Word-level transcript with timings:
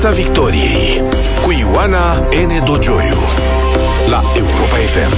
Piața 0.00 0.14
Victoriei 0.14 1.02
cu 1.42 1.52
Ioana 1.52 2.14
N. 2.18 2.64
Dogioiu 2.64 3.16
la 4.08 4.22
Europa 4.36 4.76
FM. 4.76 5.14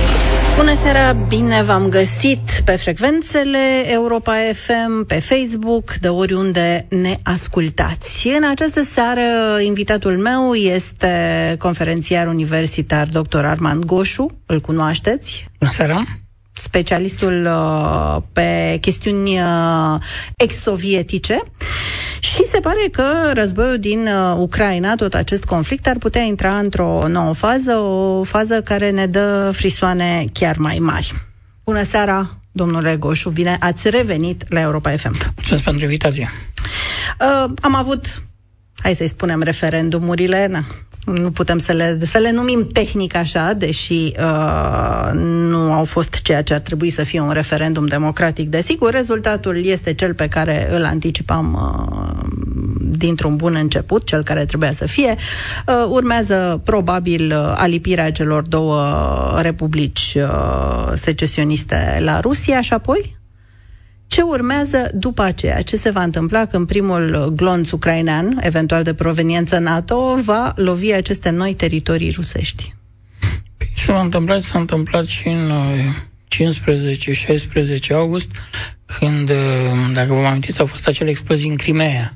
Bună 0.57 0.75
seara, 0.75 1.13
bine 1.13 1.63
v-am 1.63 1.89
găsit 1.89 2.63
pe 2.65 2.77
frecvențele 2.77 3.59
Europa 3.87 4.35
FM, 4.53 5.07
pe 5.07 5.15
Facebook, 5.21 5.95
de 5.95 6.09
oriunde 6.09 6.87
ne 6.89 7.17
ascultați. 7.23 8.29
În 8.29 8.51
această 8.51 8.83
seară, 8.83 9.61
invitatul 9.61 10.17
meu 10.17 10.55
este 10.55 11.55
conferențiar 11.59 12.27
universitar 12.27 13.07
dr. 13.07 13.45
Armand 13.45 13.85
Goșu, 13.85 14.27
îl 14.47 14.61
cunoașteți? 14.61 15.47
Bună 15.59 15.71
seara! 15.71 16.05
specialistul 16.59 17.47
uh, 17.47 18.23
pe 18.33 18.79
chestiuni 18.81 19.39
uh, 19.39 20.01
ex-sovietice. 20.37 21.43
Și 22.21 22.45
se 22.47 22.61
pare 22.61 22.89
că 22.93 23.31
războiul 23.33 23.79
din 23.79 24.07
uh, 24.07 24.37
Ucraina, 24.39 24.95
tot 24.95 25.15
acest 25.15 25.45
conflict, 25.45 25.87
ar 25.87 25.97
putea 25.99 26.23
intra 26.23 26.59
într-o 26.59 27.09
nouă 27.09 27.33
fază, 27.33 27.73
o 27.73 28.23
fază 28.23 28.63
care 28.63 28.91
ne 28.91 29.07
dă 29.07 29.51
frisoane 29.55 30.25
chiar 30.33 30.57
mai 30.57 30.79
mari. 30.79 31.13
Bună 31.65 31.83
seara, 31.83 32.39
domnule 32.53 32.97
Goșu, 32.97 33.31
bine 33.31 33.57
ați 33.61 33.91
revenit 33.91 34.45
la 34.53 34.61
Europa 34.61 34.91
FM. 34.97 35.17
Mulțumesc 35.35 35.65
pentru 35.65 35.85
invitație. 35.85 36.31
Uh, 37.21 37.51
am 37.61 37.75
avut, 37.75 38.23
hai 38.83 38.95
să-i 38.95 39.09
spunem, 39.09 39.43
referendumurile, 39.43 40.47
na, 40.47 40.65
nu 41.13 41.31
putem 41.31 41.59
să 41.59 41.73
le, 41.73 41.99
să 42.01 42.19
le 42.19 42.31
numim 42.31 42.69
tehnic 42.73 43.15
așa, 43.15 43.53
deși 43.53 43.93
uh, 43.93 45.11
nu 45.15 45.73
au 45.73 45.85
fost 45.85 46.23
ceea 46.23 46.43
ce 46.43 46.55
ar 46.55 46.61
trebui 46.61 46.91
să 46.91 47.03
fie 47.03 47.21
un 47.21 47.31
referendum 47.31 47.87
democratic. 47.87 48.49
Desigur, 48.49 48.91
rezultatul 48.91 49.65
este 49.65 49.95
cel 49.95 50.15
pe 50.15 50.29
care 50.29 50.69
îl 50.71 50.85
anticipam 50.85 51.55
uh, 51.55 52.19
dintr-un 52.99 53.37
bun 53.37 53.57
început, 53.61 54.07
cel 54.07 54.23
care 54.23 54.45
trebuia 54.45 54.73
să 54.73 54.87
fie. 54.87 55.17
Uh, 55.67 55.75
urmează 55.89 56.61
probabil 56.65 57.31
uh, 57.31 57.55
alipirea 57.57 58.13
celor 58.13 58.43
două 58.43 58.81
republici 59.41 60.17
uh, 60.17 60.93
secesioniste 60.95 61.99
la 62.01 62.21
Rusia 62.21 62.61
și 62.61 62.73
apoi 62.73 63.18
ce 64.19 64.25
urmează 64.25 64.91
după 64.95 65.23
aceea? 65.23 65.63
Ce 65.63 65.77
se 65.77 65.91
va 65.91 66.03
întâmpla 66.03 66.47
când 66.47 66.67
primul 66.67 67.33
glonț 67.37 67.71
ucrainean, 67.71 68.39
eventual 68.43 68.83
de 68.83 68.95
proveniență 68.95 69.59
NATO, 69.59 70.17
va 70.25 70.53
lovi 70.57 70.93
aceste 70.93 71.31
noi 71.31 71.55
teritorii 71.55 72.11
rusești? 72.11 72.75
Se 73.75 73.93
va 73.93 74.01
întâmpla 74.01 74.41
s-a 74.41 74.59
întâmplat 74.59 75.05
și 75.05 75.29
în 75.29 75.53
15-16 77.91 77.95
august, 77.95 78.31
când, 78.87 79.33
dacă 79.93 80.13
vă 80.13 80.27
amintiți, 80.27 80.61
au 80.61 80.67
fost 80.67 80.89
acele 80.89 81.11
explozii 81.11 81.49
în 81.49 81.57
Crimea, 81.57 82.13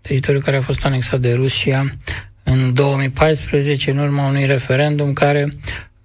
teritoriul 0.00 0.42
care 0.42 0.56
a 0.56 0.62
fost 0.62 0.84
anexat 0.84 1.20
de 1.20 1.32
Rusia 1.32 1.94
în 2.42 2.74
2014, 2.74 3.90
în 3.90 3.98
urma 3.98 4.26
unui 4.26 4.46
referendum 4.46 5.12
care 5.12 5.48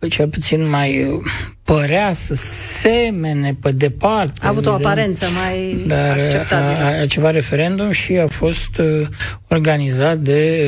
cel 0.08 0.28
puțin 0.28 0.70
mai 0.70 1.22
părea 1.64 2.14
să 2.14 2.36
semene 2.80 3.58
pe 3.62 3.72
departe. 3.72 4.46
A 4.46 4.48
avut 4.48 4.66
o 4.66 4.72
aparență 4.72 5.26
mai 5.44 5.84
dar 5.88 6.20
acceptabilă. 6.20 6.84
A, 6.84 7.00
a, 7.02 7.06
ceva 7.06 7.30
referendum 7.30 7.92
și 7.92 8.14
a 8.14 8.28
fost 8.28 8.78
uh, 8.78 9.08
organizat 9.48 10.18
de 10.18 10.66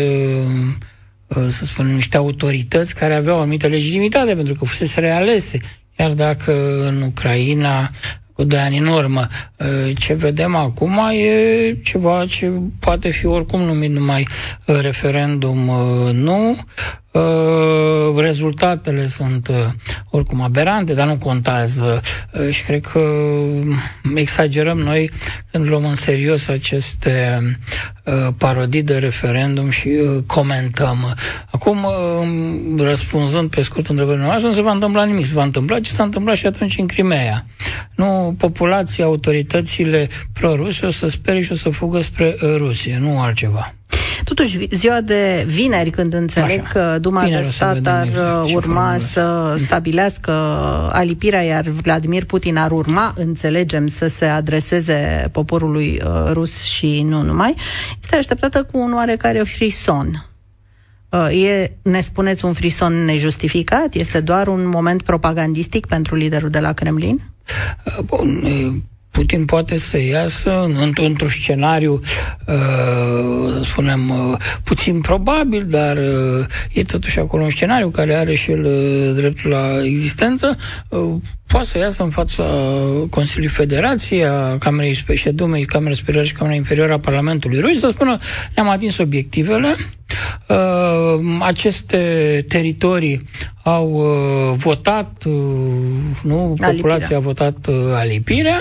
uh, 1.27 1.43
uh, 1.43 1.47
să 1.49 1.65
spunem, 1.65 1.93
niște 1.93 2.17
autorități 2.17 2.95
care 2.95 3.15
aveau 3.15 3.37
o 3.37 3.41
anumită 3.41 3.67
legitimitate 3.67 4.35
pentru 4.35 4.53
că 4.53 4.65
fusese 4.65 4.99
realese. 4.99 5.59
Iar 5.99 6.11
dacă 6.11 6.53
în 6.87 7.01
Ucraina 7.01 7.89
cu 8.33 8.43
doi 8.43 8.59
ani 8.59 8.77
în 8.77 8.87
urmă. 8.87 9.27
Uh, 9.57 9.95
ce 9.97 10.13
vedem 10.13 10.55
acum 10.55 10.99
e 11.11 11.77
ceva 11.83 12.25
ce 12.27 12.51
poate 12.79 13.09
fi 13.09 13.25
oricum 13.25 13.59
numit 13.59 13.91
numai 13.91 14.27
uh, 14.65 14.79
referendum 14.79 15.71
uh, 17.11 17.61
nu. 18.11 18.19
Rezultatele 18.19 19.07
sunt 19.07 19.51
oricum 20.09 20.41
aberante, 20.41 20.93
dar 20.93 21.07
nu 21.07 21.17
contează 21.17 22.01
și 22.49 22.63
cred 22.63 22.81
că 22.81 23.01
exagerăm 24.15 24.77
noi 24.77 25.11
când 25.51 25.67
luăm 25.67 25.85
în 25.85 25.95
serios 25.95 26.47
aceste 26.47 27.39
parodii 28.37 28.83
de 28.83 28.97
referendum 28.97 29.69
și 29.69 29.89
comentăm. 30.25 31.15
Acum, 31.51 31.77
răspunzând 32.77 33.49
pe 33.49 33.61
scurt 33.61 33.87
întrebările 33.87 34.23
noastre, 34.23 34.47
nu 34.47 34.53
se 34.53 34.61
va 34.61 34.71
întâmpla 34.71 35.03
nimic. 35.03 35.25
Se 35.25 35.33
va 35.33 35.43
întâmpla 35.43 35.79
ce 35.79 35.91
s-a 35.91 36.03
întâmplat 36.03 36.35
și 36.35 36.45
atunci 36.45 36.77
în 36.77 36.87
Crimea. 36.87 37.45
Nu, 37.95 38.35
populația, 38.37 39.05
autoritățile 39.05 40.09
proruse 40.33 40.85
o 40.85 40.89
să 40.89 41.07
spere 41.07 41.41
și 41.41 41.51
o 41.51 41.55
să 41.55 41.69
fugă 41.69 42.01
spre 42.01 42.35
Rusia, 42.57 42.97
nu 42.97 43.21
altceva. 43.21 43.73
Totuși, 44.35 44.67
ziua 44.71 45.01
de 45.01 45.45
vineri, 45.47 45.89
când 45.89 46.13
înțeleg 46.13 46.59
Așa. 46.59 46.69
că 46.69 46.97
Duma 46.99 47.23
vineri 47.23 47.43
de 47.43 47.49
Stat 47.51 47.87
ar 47.87 48.05
exact 48.05 48.53
urma 48.53 48.97
să 48.97 49.55
stabilească 49.57 50.31
alipirea, 50.91 51.41
iar 51.41 51.67
Vladimir 51.67 52.25
Putin 52.25 52.57
ar 52.57 52.71
urma, 52.71 53.13
înțelegem, 53.17 53.87
să 53.87 54.07
se 54.07 54.25
adreseze 54.25 55.29
poporului 55.31 56.01
uh, 56.05 56.31
rus 56.31 56.61
și 56.61 57.01
nu 57.01 57.21
numai, 57.21 57.55
este 58.01 58.15
așteptată 58.15 58.63
cu 58.63 58.77
un 58.77 58.93
oarecare 58.93 59.39
frison. 59.39 60.25
Uh, 61.09 61.43
e, 61.43 61.77
ne 61.81 62.01
spuneți, 62.01 62.45
un 62.45 62.53
frison 62.53 62.93
nejustificat? 62.93 63.93
Este 63.93 64.19
doar 64.19 64.47
un 64.47 64.67
moment 64.67 65.01
propagandistic 65.01 65.85
pentru 65.85 66.15
liderul 66.15 66.49
de 66.49 66.59
la 66.59 66.73
Kremlin? 66.73 67.19
Uh, 67.85 68.03
bun, 68.05 68.43
Putin 69.11 69.45
poate 69.45 69.77
să 69.77 70.01
iasă 70.01 70.69
într-un 71.03 71.29
scenariu, 71.29 72.01
uh, 72.47 73.53
să 73.53 73.61
spunem, 73.63 74.09
uh, 74.09 74.37
puțin 74.63 75.01
probabil, 75.01 75.65
dar 75.65 75.97
uh, 75.97 76.45
e 76.73 76.81
totuși 76.81 77.19
acolo 77.19 77.43
un 77.43 77.49
scenariu 77.49 77.89
care 77.89 78.15
are 78.15 78.35
și 78.35 78.51
el 78.51 78.67
dreptul 79.15 79.49
la 79.49 79.83
existență, 79.83 80.57
poate 81.47 81.65
să 81.65 81.77
iasă 81.77 82.03
în 82.03 82.09
fața 82.09 82.43
Consiliului 83.09 83.55
Federației, 83.55 84.25
a 84.25 84.57
Camerei 84.57 85.03
Dumei, 85.33 85.65
Camerei 85.65 85.95
Superioare 85.95 86.27
și 86.27 86.33
Camerei 86.33 86.57
Inferioare 86.57 86.93
a 86.93 86.99
Parlamentului 86.99 87.59
Rus, 87.59 87.79
să 87.79 87.89
spună 87.89 88.17
ne-am 88.55 88.69
atins 88.69 88.97
obiectivele, 88.97 89.75
aceste 91.39 92.45
teritorii 92.47 93.21
au 93.63 93.91
uh, 93.91 94.55
votat, 94.55 95.23
uh, 95.25 95.33
nu, 96.23 96.55
populația 96.61 97.17
a 97.17 97.19
votat 97.19 97.67
uh, 97.67 97.75
alipirea, 97.93 98.59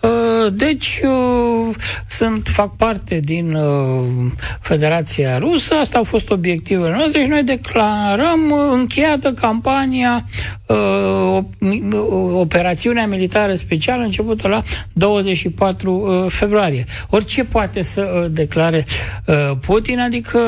uh, 0.00 0.52
deci 0.52 1.00
uh, 1.04 1.74
sunt, 2.06 2.48
fac 2.48 2.76
parte 2.76 3.20
din 3.20 3.54
uh, 3.54 4.04
Federația 4.60 5.38
Rusă, 5.38 5.74
asta 5.74 5.98
au 5.98 6.04
fost 6.04 6.30
obiectivele 6.30 6.94
noastre 6.96 7.22
și 7.22 7.28
noi 7.28 7.42
declarăm 7.42 8.50
uh, 8.50 8.58
încheiată 8.72 9.32
campania, 9.32 10.24
uh, 10.66 11.38
operațiunea 12.32 13.06
militară 13.06 13.54
specială 13.54 14.02
începută 14.02 14.48
la 14.48 14.62
24 14.92 15.92
uh, 15.92 16.30
februarie. 16.32 16.84
Orice 17.10 17.44
poate 17.44 17.82
să 17.82 18.00
uh, 18.00 18.26
declare 18.30 18.84
uh, 19.26 19.34
Putin, 19.66 20.00
adică... 20.00 20.38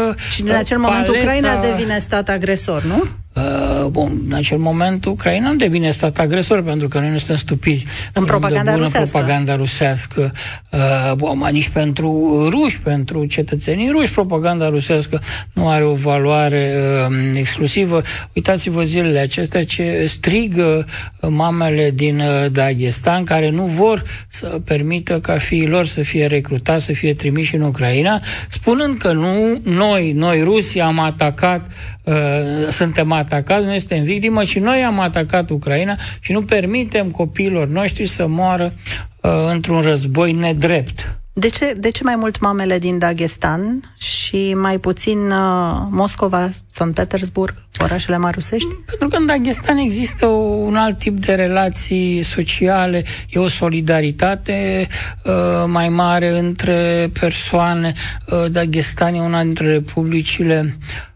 Și 0.40 0.52
în 0.52 0.58
acel 0.58 0.78
moment 0.78 1.06
paleta... 1.06 1.22
Ucraina 1.22 1.56
devine 1.56 1.98
stat 1.98 2.28
agresor, 2.28 2.82
nu? 2.82 3.04
Uh, 3.34 3.86
bun, 3.86 4.20
în 4.28 4.34
acel 4.34 4.58
moment 4.58 5.04
Ucraina 5.04 5.50
nu 5.50 5.56
devine 5.56 5.90
stat 5.90 6.18
agresor 6.18 6.62
pentru 6.62 6.88
că 6.88 6.98
noi 6.98 7.10
nu 7.10 7.16
suntem 7.16 7.36
stupiți. 7.36 7.86
În 8.12 8.24
propaganda 8.24 8.76
rusească. 8.76 9.08
propaganda 9.10 9.56
rusească. 9.56 10.32
Uh, 10.70 11.12
bun, 11.16 11.48
nici 11.50 11.68
pentru 11.68 12.30
ruși, 12.48 12.80
pentru 12.80 13.24
cetățenii 13.24 13.90
ruși, 13.90 14.12
propaganda 14.12 14.68
rusească 14.68 15.22
nu 15.52 15.68
are 15.68 15.84
o 15.84 15.94
valoare 15.94 16.72
uh, 17.08 17.14
exclusivă. 17.34 18.02
Uitați-vă 18.32 18.82
zilele 18.82 19.18
acestea 19.18 19.64
ce 19.64 20.04
strigă 20.08 20.86
mamele 21.28 21.90
din 21.90 22.20
uh, 22.20 22.50
Dagestan 22.52 23.24
care 23.24 23.50
nu 23.50 23.64
vor 23.64 24.02
să 24.28 24.60
permită 24.64 25.20
ca 25.20 25.38
fiii 25.38 25.68
lor 25.68 25.86
să 25.86 26.02
fie 26.02 26.26
recrutați, 26.26 26.84
să 26.84 26.92
fie 26.92 27.14
trimiși 27.14 27.54
în 27.54 27.62
Ucraina, 27.62 28.20
spunând 28.48 28.98
că 28.98 29.12
nu, 29.12 29.60
noi, 29.62 30.12
noi 30.12 30.42
Rusia 30.42 30.86
am 30.86 30.98
atacat 30.98 31.66
Uh, 32.04 32.68
suntem 32.70 33.12
atacați, 33.20 33.64
noi 33.64 33.78
suntem 33.78 34.02
victimă 34.02 34.44
și 34.44 34.58
noi 34.58 34.84
am 34.84 35.00
atacat 35.00 35.50
Ucraina 35.50 35.96
și 36.20 36.32
nu 36.32 36.42
permitem 36.42 37.10
copiilor 37.10 37.68
noștri 37.68 38.06
să 38.06 38.26
moară 38.26 38.72
uh, 39.20 39.30
într-un 39.52 39.80
război 39.80 40.32
nedrept. 40.32 41.20
De 41.32 41.48
ce, 41.48 41.74
de 41.78 41.90
ce 41.90 42.04
mai 42.04 42.16
mult 42.16 42.40
mamele 42.40 42.78
din 42.78 42.98
Dagestan 42.98 43.94
și 43.98 44.54
mai 44.54 44.78
puțin 44.78 45.30
uh, 45.30 45.76
Moscova, 45.90 46.50
St. 46.72 46.90
Petersburg, 46.94 47.54
orașele 47.78 48.16
marusești? 48.16 48.68
Pentru 48.86 49.08
că 49.08 49.16
în 49.16 49.26
Dagestan 49.26 49.76
există 49.76 50.26
o, 50.26 50.38
un 50.40 50.76
alt 50.76 50.98
tip 50.98 51.18
de 51.18 51.34
relații 51.34 52.22
sociale, 52.22 53.04
e 53.28 53.38
o 53.38 53.48
solidaritate 53.48 54.86
uh, 55.24 55.32
mai 55.66 55.88
mare 55.88 56.38
între 56.38 57.10
persoane. 57.20 57.92
Uh, 58.26 58.50
Dagestan 58.50 59.14
e 59.14 59.20
una 59.20 59.42
dintre 59.42 59.72
republicile 59.72 60.56
Ehm, 60.60 61.09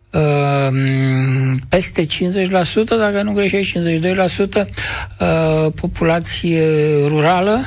peste 1.69 2.07
50%, 2.07 2.09
dacă 2.99 3.23
nu 3.23 3.33
greșesc, 3.33 3.69
52% 3.69 3.75
uh, 4.59 5.73
populație 5.75 6.63
rurală, 7.07 7.67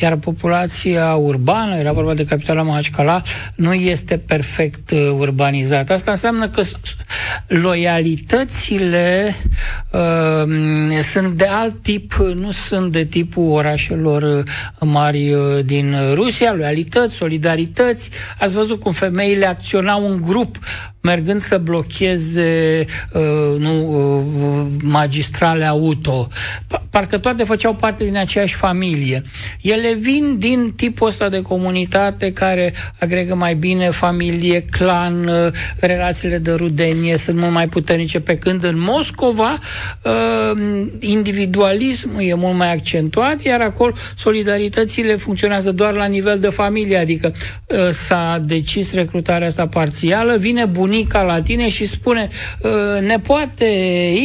iar 0.00 0.16
populația 0.16 1.14
urbană, 1.14 1.76
era 1.76 1.92
vorba 1.92 2.14
de 2.14 2.24
capitala 2.24 2.62
Mahachkala, 2.62 3.22
nu 3.56 3.72
este 3.74 4.18
perfect 4.18 4.90
uh, 4.90 5.10
urbanizată. 5.18 5.92
Asta 5.92 6.10
înseamnă 6.10 6.48
că 6.48 6.62
loialitățile 7.46 9.34
uh, 9.90 11.00
sunt 11.12 11.36
de 11.36 11.46
alt 11.46 11.82
tip, 11.82 12.12
nu 12.34 12.50
sunt 12.50 12.92
de 12.92 13.04
tipul 13.04 13.50
orașelor 13.50 14.22
uh, 14.22 14.44
mari 14.80 15.32
uh, 15.32 15.64
din 15.64 15.96
Rusia, 16.14 16.52
loialități, 16.52 17.14
solidarități. 17.14 18.10
Ați 18.38 18.54
văzut 18.54 18.80
cum 18.80 18.92
femeile 18.92 19.46
acționau 19.46 20.10
în 20.10 20.20
grup 20.20 20.56
mergând 21.00 21.40
să 21.40 21.58
blocheze 21.58 22.84
uh, 23.12 23.58
nu, 23.58 23.72
uh, 23.92 24.66
magistrale 24.82 25.64
auto. 25.64 26.28
Parcă 26.90 27.18
toate 27.18 27.44
făceau 27.44 27.74
parte 27.74 28.04
din 28.04 28.16
aceeași 28.16 28.54
familie. 28.54 29.22
Ele 29.60 29.94
vin 29.94 30.38
din 30.38 30.72
tipul 30.76 31.06
ăsta 31.06 31.28
de 31.28 31.42
comunitate 31.42 32.32
care 32.32 32.72
agregă 32.98 33.34
mai 33.34 33.54
bine 33.54 33.90
familie, 33.90 34.62
clan, 34.62 35.28
uh, 35.28 35.52
relațiile 35.76 36.38
de 36.38 36.52
rudenie 36.52 36.97
sunt 37.16 37.38
mult 37.38 37.52
mai 37.52 37.68
puternice, 37.68 38.20
pe 38.20 38.38
când 38.38 38.64
în 38.64 38.78
Moscova 38.78 39.58
uh, 40.02 40.86
individualismul 41.00 42.22
e 42.22 42.34
mult 42.34 42.56
mai 42.56 42.72
accentuat, 42.72 43.42
iar 43.42 43.60
acolo 43.60 43.92
solidaritățile 44.16 45.14
funcționează 45.14 45.72
doar 45.72 45.92
la 45.92 46.04
nivel 46.04 46.38
de 46.38 46.48
familie, 46.48 46.96
adică 46.96 47.32
uh, 47.66 47.88
s-a 47.90 48.40
decis 48.44 48.92
recrutarea 48.92 49.46
asta 49.46 49.66
parțială, 49.66 50.36
vine 50.36 50.64
bunica 50.64 50.86
bunica 50.88 51.22
la 51.22 51.42
tine 51.42 51.68
și 51.68 51.86
spune 51.86 52.28
ă, 52.64 53.00
nepoate, 53.00 53.64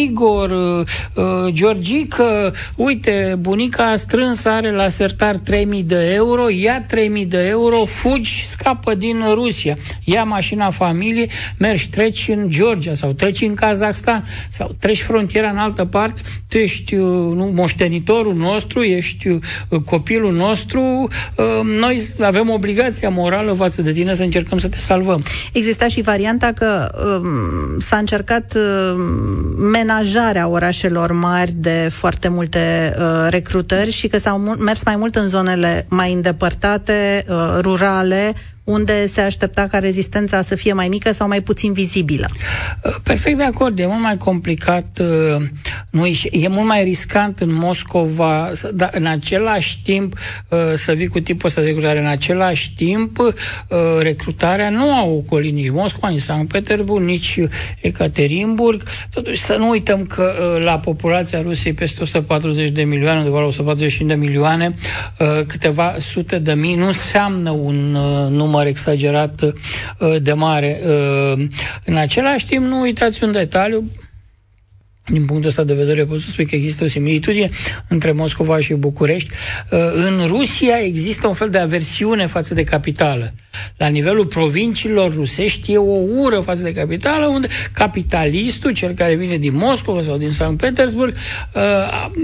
Igor, 0.06 0.50
ă, 0.50 0.84
ă, 1.18 1.50
Georgică, 1.52 2.54
uite, 2.76 3.36
bunica 3.40 3.92
a 3.92 3.96
strâns, 3.96 4.46
are 4.46 4.72
la 4.72 4.88
sertar 4.88 5.36
3000 5.36 5.84
de 5.84 6.14
euro, 6.14 6.50
ia 6.50 6.82
3000 6.82 7.26
de 7.26 7.48
euro, 7.48 7.86
fugi, 7.86 8.48
scapă 8.48 8.96
din 8.96 9.24
Rusia, 9.34 9.78
ia 10.04 10.24
mașina 10.24 10.70
familiei, 10.70 11.30
mergi, 11.58 11.90
treci 11.90 12.28
în 12.28 12.50
Georgia 12.50 12.63
sau 12.94 13.12
treci 13.12 13.42
în 13.42 13.54
Kazakhstan 13.54 14.26
sau 14.50 14.76
treci 14.80 15.02
frontiera 15.02 15.50
în 15.50 15.58
altă 15.58 15.86
parte, 15.86 16.22
tu 16.50 16.58
ești 16.58 16.96
nu, 16.96 17.52
moștenitorul 17.56 18.36
nostru, 18.36 18.82
ești 18.82 19.38
copilul 19.86 20.34
nostru, 20.34 21.08
noi 21.80 22.08
avem 22.20 22.50
obligația 22.50 23.10
morală 23.10 23.54
față 23.54 23.82
de 23.82 23.92
tine 23.92 24.16
să 24.16 24.24
încercăm 24.24 24.58
să 24.58 24.68
te 24.68 24.78
salvăm. 24.78 25.24
Exista 25.54 25.88
și 25.88 26.02
varianta 26.02 26.52
că 26.52 26.92
um, 27.22 27.80
s-a 27.80 27.98
încercat 27.98 28.56
um, 28.56 29.02
menajarea 29.72 30.48
orașelor 30.48 31.12
mari 31.12 31.52
de 31.56 31.88
foarte 31.92 32.28
multe 32.28 32.94
uh, 32.98 33.28
recrutări 33.30 33.92
și 33.92 34.08
că 34.08 34.18
s-au 34.18 34.38
mers 34.38 34.84
mai 34.84 34.96
mult 34.96 35.16
în 35.16 35.28
zonele 35.28 35.86
mai 35.90 36.14
îndepărtate, 36.14 37.26
uh, 37.28 37.36
rurale, 37.62 38.34
unde 38.64 39.08
se 39.08 39.22
aștepta 39.22 39.68
ca 39.68 39.80
rezistența 39.80 40.42
să 40.42 40.56
fie 40.56 40.74
mai 40.74 40.88
mică 40.88 41.12
sau 41.12 41.28
mai 41.28 41.42
puțin 41.42 41.74
vizibilă. 41.74 42.28
Uh, 42.84 42.96
perfect 43.04 43.38
de 43.38 43.44
acord, 43.44 43.80
e 43.80 43.86
mult 43.86 44.02
mai 44.02 44.18
complicat, 44.18 45.00
uh, 45.02 45.44
nu, 45.90 46.06
e 46.32 46.48
mult 46.48 46.68
mai 46.68 46.84
riscant 46.84 47.40
în 47.40 47.54
Moscova, 47.54 48.52
dar 48.74 48.90
în 48.94 49.06
același 49.06 49.82
timp 49.82 50.18
uh, 50.50 50.58
să 50.74 50.92
vii 50.92 51.08
cu 51.08 51.20
tipul 51.20 51.48
ăsta 51.48 51.62
de 51.62 51.68
recrutare, 51.68 52.00
în 52.00 52.08
același 52.08 52.74
timp 52.74 53.18
recrutarea 54.02 54.70
nu 54.70 54.96
a 54.96 55.04
ocolit 55.04 55.54
nici 55.54 55.70
Moscova, 55.70 56.10
nici 56.10 56.20
Sankt 56.20 56.52
Petersburg, 56.52 57.06
nici 57.06 57.40
Ekaterinburg. 57.82 58.84
Totuși 59.10 59.42
să 59.42 59.56
nu 59.56 59.70
uităm 59.70 60.06
că 60.06 60.32
la 60.64 60.80
populația 60.80 61.42
Rusiei 61.42 61.74
peste 61.74 62.04
140 62.04 62.70
de 62.70 62.84
milioane, 62.84 63.18
undeva 63.18 63.40
la 63.40 63.46
145 63.46 64.10
de 64.10 64.16
milioane, 64.16 64.76
câteva 65.48 65.96
sute 65.98 66.40
de 66.40 66.54
mii 66.54 66.76
nu 66.76 66.86
înseamnă 66.86 67.50
un 67.50 67.98
număr 68.30 68.53
număr 68.54 68.68
exagerat 68.68 69.42
uh, 69.42 70.22
de 70.22 70.34
mare. 70.34 70.82
Uh, 70.86 71.46
în 71.86 71.96
același 71.96 72.46
timp, 72.46 72.66
nu 72.66 72.80
uitați 72.80 73.24
un 73.24 73.32
detaliu, 73.32 73.84
din 75.06 75.26
punctul 75.26 75.50
ăsta 75.50 75.64
de 75.64 75.74
vedere 75.74 76.04
pot 76.04 76.20
să 76.20 76.30
spun 76.30 76.46
că 76.46 76.56
există 76.56 76.84
o 76.84 76.88
similitudine 76.88 77.50
între 77.88 78.12
Moscova 78.12 78.60
și 78.60 78.74
București. 78.74 79.30
Uh, 79.72 79.80
în 79.94 80.22
Rusia 80.28 80.78
există 80.84 81.28
un 81.28 81.34
fel 81.34 81.50
de 81.50 81.58
aversiune 81.58 82.26
față 82.26 82.54
de 82.54 82.64
capitală. 82.64 83.34
La 83.78 83.88
nivelul 83.88 84.26
provinciilor 84.26 85.14
rusești 85.14 85.72
e 85.72 85.78
o 85.78 85.98
ură 86.18 86.40
față 86.40 86.64
de 86.64 86.74
capitală, 86.74 87.26
unde 87.26 87.48
capitalistul, 87.72 88.72
cel 88.74 88.94
care 88.94 89.16
vine 89.16 89.38
din 89.38 89.56
Moscova 89.56 90.02
sau 90.02 90.18
din 90.18 90.32
Sankt 90.32 90.62
Petersburg, 90.62 91.14
uh, 91.14 91.62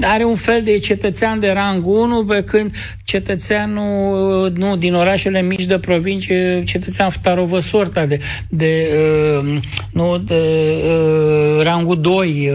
are 0.01 0.23
un 0.23 0.35
fel 0.35 0.61
de 0.61 0.77
cetățean 0.77 1.39
de 1.39 1.51
rang 1.51 1.85
1, 1.85 2.23
pe 2.23 2.43
când 2.43 2.71
cetățeanul 3.09 4.45
uh, 4.45 4.51
nu, 4.51 4.75
din 4.75 4.93
orașele 4.93 5.41
mici 5.41 5.63
de 5.63 5.79
provincie, 5.79 6.63
cetățean 6.63 7.09
ftarovă 7.09 7.59
sorta 7.59 8.05
de, 8.05 8.19
de, 8.49 8.89
nu, 9.91 10.17
de 10.17 10.41
rangul 11.61 12.01
2, 12.01 12.51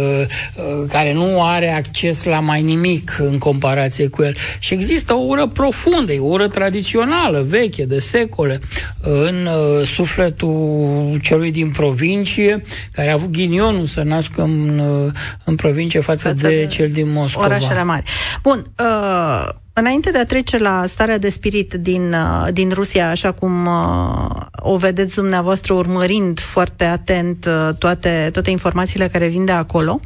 care 0.88 1.12
nu 1.12 1.42
are 1.42 1.72
acces 1.72 2.24
la 2.24 2.40
mai 2.40 2.62
nimic 2.62 3.16
în 3.18 3.38
comparație 3.38 4.08
cu 4.08 4.22
el. 4.22 4.36
Și 4.58 4.74
există 4.74 5.14
o 5.14 5.24
ură 5.26 5.46
profundă, 5.46 6.12
o 6.18 6.26
ură 6.26 6.48
tradițională, 6.48 7.44
veche, 7.48 7.84
de 7.84 7.98
secole, 7.98 8.60
în 9.00 9.46
uh, 9.46 9.86
sufletul 9.86 11.18
celui 11.22 11.50
din 11.50 11.70
provincie, 11.70 12.62
care 12.92 13.10
a 13.10 13.12
avut 13.12 13.30
ghinionul 13.30 13.86
să 13.86 14.02
nască 14.02 14.42
în, 14.42 14.78
uh, 14.78 15.12
în 15.44 15.54
provincie 15.54 16.00
față, 16.00 16.28
față 16.28 16.46
de, 16.46 16.56
de 16.56 16.66
cel 16.66 16.88
din 16.88 17.12
Moscova. 17.12 17.46
Orașele 17.46 17.84
mari. 17.84 18.04
Bun, 18.42 18.72
uh, 18.78 19.48
Înainte 19.76 20.10
de 20.10 20.18
a 20.18 20.26
trece 20.26 20.58
la 20.58 20.86
starea 20.86 21.18
de 21.18 21.28
spirit 21.28 21.74
din, 21.74 22.12
uh, 22.12 22.52
din 22.52 22.70
Rusia, 22.70 23.10
așa 23.10 23.32
cum 23.32 23.66
uh, 23.66 24.36
o 24.56 24.76
vedeți 24.76 25.14
dumneavoastră 25.14 25.74
urmărind 25.74 26.40
foarte 26.40 26.84
atent 26.84 27.44
uh, 27.44 27.74
toate, 27.78 28.28
toate 28.32 28.50
informațiile 28.50 29.08
care 29.08 29.26
vin 29.26 29.44
de 29.44 29.52
acolo, 29.52 30.00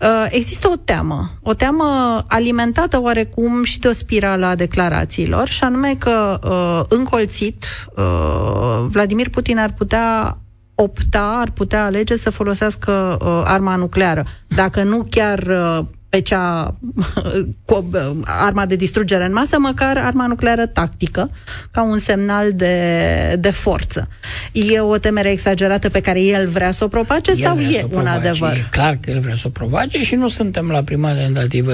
Uh, 0.00 0.26
există 0.30 0.68
o 0.68 0.76
teamă, 0.76 1.30
o 1.42 1.54
teamă 1.54 1.84
alimentată 2.28 3.00
oarecum 3.00 3.64
și 3.64 3.78
de 3.78 3.88
o 3.88 3.92
spirală 3.92 4.46
a 4.46 4.54
declarațiilor, 4.54 5.48
și 5.48 5.64
anume 5.64 5.94
că 5.98 6.38
uh, 6.44 6.96
încolțit 6.98 7.64
uh, 7.96 8.86
Vladimir 8.88 9.28
Putin 9.28 9.58
ar 9.58 9.72
putea 9.72 10.38
opta, 10.74 11.38
ar 11.40 11.50
putea 11.50 11.84
alege 11.84 12.16
să 12.16 12.30
folosească 12.30 13.18
uh, 13.20 13.42
arma 13.44 13.76
nucleară. 13.76 14.24
Dacă 14.48 14.82
nu 14.82 15.06
chiar 15.10 15.38
uh, 15.38 15.84
pe 16.08 16.20
cea 16.20 16.74
cu 17.64 17.90
arma 18.24 18.66
de 18.66 18.76
distrugere 18.76 19.24
în 19.24 19.32
masă, 19.32 19.58
măcar 19.58 19.96
arma 19.96 20.26
nucleară 20.26 20.66
tactică, 20.66 21.30
ca 21.70 21.82
un 21.82 21.98
semnal 21.98 22.52
de, 22.52 23.36
de 23.38 23.50
forță. 23.50 24.08
E 24.52 24.80
o 24.80 24.98
temere 24.98 25.30
exagerată 25.30 25.88
pe 25.88 26.00
care 26.00 26.20
el 26.20 26.48
vrea 26.48 26.70
să 26.70 26.84
o 26.84 26.88
propace 26.88 27.30
el 27.30 27.36
sau 27.36 27.58
e 27.58 27.86
un 27.90 28.06
adevăr? 28.06 28.52
E 28.52 28.66
clar 28.70 28.98
că 29.00 29.10
el 29.10 29.20
vrea 29.20 29.36
să 29.36 29.42
o 29.46 29.50
provoace 29.50 30.02
și 30.02 30.14
nu 30.14 30.28
suntem 30.28 30.70
la 30.70 30.82
prima 30.82 31.12
tentativă. 31.12 31.72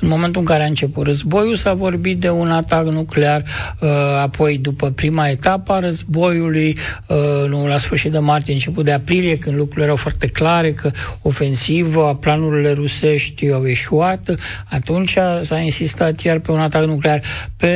În 0.00 0.08
momentul 0.08 0.40
în 0.40 0.46
care 0.46 0.62
a 0.62 0.66
început 0.66 1.06
războiul 1.06 1.56
s-a 1.56 1.74
vorbit 1.74 2.20
de 2.20 2.30
un 2.30 2.50
atac 2.50 2.86
nuclear, 2.86 3.42
uh, 3.80 3.88
apoi 4.22 4.58
după 4.58 4.90
prima 4.90 5.28
etapă 5.28 5.72
a 5.72 5.78
războiului, 5.78 6.78
uh, 7.08 7.48
nu 7.48 7.66
la 7.66 7.78
sfârșit 7.78 8.12
de 8.12 8.18
martie, 8.18 8.52
început 8.52 8.84
de 8.84 8.92
aprilie, 8.92 9.38
când 9.38 9.56
lucrurile 9.56 9.84
erau 9.84 9.96
foarte 9.96 10.26
clare 10.26 10.72
că 10.72 10.90
ofensivă, 11.22 12.18
planurile 12.20 12.72
rusești 12.72 13.52
au 13.52 13.66
eșuat, 13.74 14.34
atunci 14.70 15.16
s-a 15.42 15.58
insistat 15.58 16.20
iar 16.20 16.38
pe 16.38 16.50
un 16.50 16.60
atac 16.60 16.84
nuclear, 16.84 17.20
pe 17.56 17.74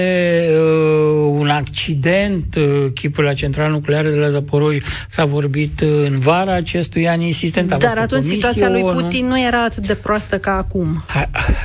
uh, 0.51 1.31
un 1.33 1.49
accident, 1.49 2.55
uh, 2.57 2.93
chipul 2.95 3.25
la 3.25 3.35
centrală 3.35 3.73
nucleară 3.73 4.09
de 4.09 4.17
la 4.17 4.31
Zaporoj 4.31 4.77
s-a 5.09 5.25
vorbit 5.25 5.81
uh, 5.81 5.89
în 6.07 6.19
vara 6.19 6.55
acestui 6.55 7.09
an 7.09 7.21
insistent. 7.21 7.75
Dar 7.79 7.99
atunci 7.99 8.25
situația 8.25 8.71
lui 8.71 8.83
Putin 8.83 9.27
nu 9.27 9.41
era 9.41 9.63
atât 9.63 9.87
de 9.87 9.95
proastă 9.95 10.39
ca 10.39 10.57
acum. 10.57 11.05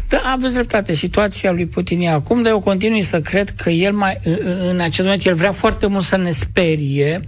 Da, 0.08 0.22
aveți 0.34 0.54
dreptate, 0.54 0.94
situația 0.94 1.52
lui 1.52 1.66
Putin 1.66 2.02
e 2.02 2.10
acum, 2.10 2.42
dar 2.42 2.52
eu 2.52 2.60
continui 2.60 3.02
să 3.02 3.22
cred 3.22 3.50
că 3.50 3.70
el 3.70 3.94
mai, 3.94 4.20
în 4.70 4.80
acest 4.80 5.02
moment, 5.02 5.26
el 5.26 5.36
vrea 5.36 5.52
foarte 5.52 5.88
mult 5.88 6.04
să 6.04 6.18
ne 6.18 6.32
sperie 6.32 7.22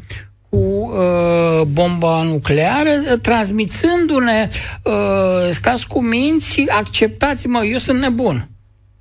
cu 0.49 0.57
uh, 0.57 1.61
bomba 1.67 2.23
nucleară, 2.23 2.89
transmițându-ne, 3.21 4.47
uh, 4.83 5.49
stați 5.49 5.87
cu 5.87 6.01
minți, 6.01 6.69
acceptați-mă, 6.69 7.63
eu 7.63 7.77
sunt 7.77 7.99
nebun. 7.99 8.47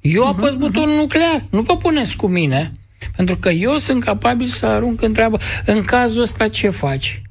Eu 0.01 0.27
apăs 0.27 0.55
uh-huh, 0.55 0.59
butonul 0.59 0.95
uh-huh. 0.95 1.01
nuclear, 1.01 1.45
nu 1.51 1.61
vă 1.61 1.77
puneți 1.77 2.17
cu 2.17 2.27
mine, 2.27 2.73
pentru 3.17 3.37
că 3.37 3.49
eu 3.49 3.77
sunt 3.77 4.05
capabil 4.05 4.47
să 4.47 4.67
arunc 4.67 5.03
întreabă. 5.03 5.39
În 5.67 5.85
cazul 5.85 6.23
ăsta 6.23 6.49
ce 6.49 6.69
faci? 6.69 7.23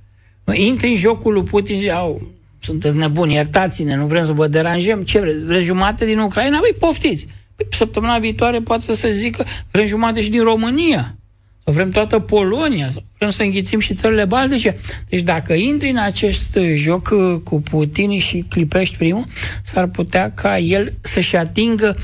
Intri 0.53 0.89
în 0.89 0.95
jocul 0.95 1.33
lui 1.33 1.43
Putin 1.43 1.81
și 1.81 1.91
au, 1.91 2.21
sunteți 2.59 2.95
nebuni, 2.95 3.33
iertați-ne, 3.33 3.95
nu 3.95 4.05
vrem 4.05 4.23
să 4.23 4.31
vă 4.31 4.47
deranjăm, 4.47 5.03
ce 5.03 5.19
vreți? 5.19 5.45
Vreți 5.45 5.65
jumate 5.65 6.05
din 6.05 6.19
Ucraina? 6.19 6.59
Păi 6.59 6.75
poftiți! 6.79 7.27
Păi, 7.55 7.65
săptămâna 7.69 8.17
viitoare 8.17 8.59
poate 8.61 8.81
să 8.81 8.93
se 8.93 9.11
zică, 9.11 9.45
vrem 9.71 9.85
jumate 9.85 10.21
și 10.21 10.29
din 10.29 10.43
România. 10.43 11.15
Sau 11.63 11.73
vrem 11.73 11.89
toată 11.89 12.19
Polonia, 12.19 12.89
sau 12.91 13.03
vrem 13.17 13.29
să 13.29 13.43
înghițim 13.43 13.79
și 13.79 13.93
țările 13.93 14.25
baltice. 14.25 14.77
Deci 15.09 15.21
dacă 15.21 15.53
intri 15.53 15.89
în 15.89 15.97
acest 15.97 16.57
joc 16.73 17.09
uh, 17.11 17.39
cu 17.43 17.61
Putin 17.61 18.19
și 18.19 18.45
clipești 18.49 18.97
primul, 18.97 19.23
s-ar 19.63 19.87
putea 19.87 20.31
ca 20.31 20.57
el 20.57 20.93
să-și 21.01 21.35
atingă 21.35 21.95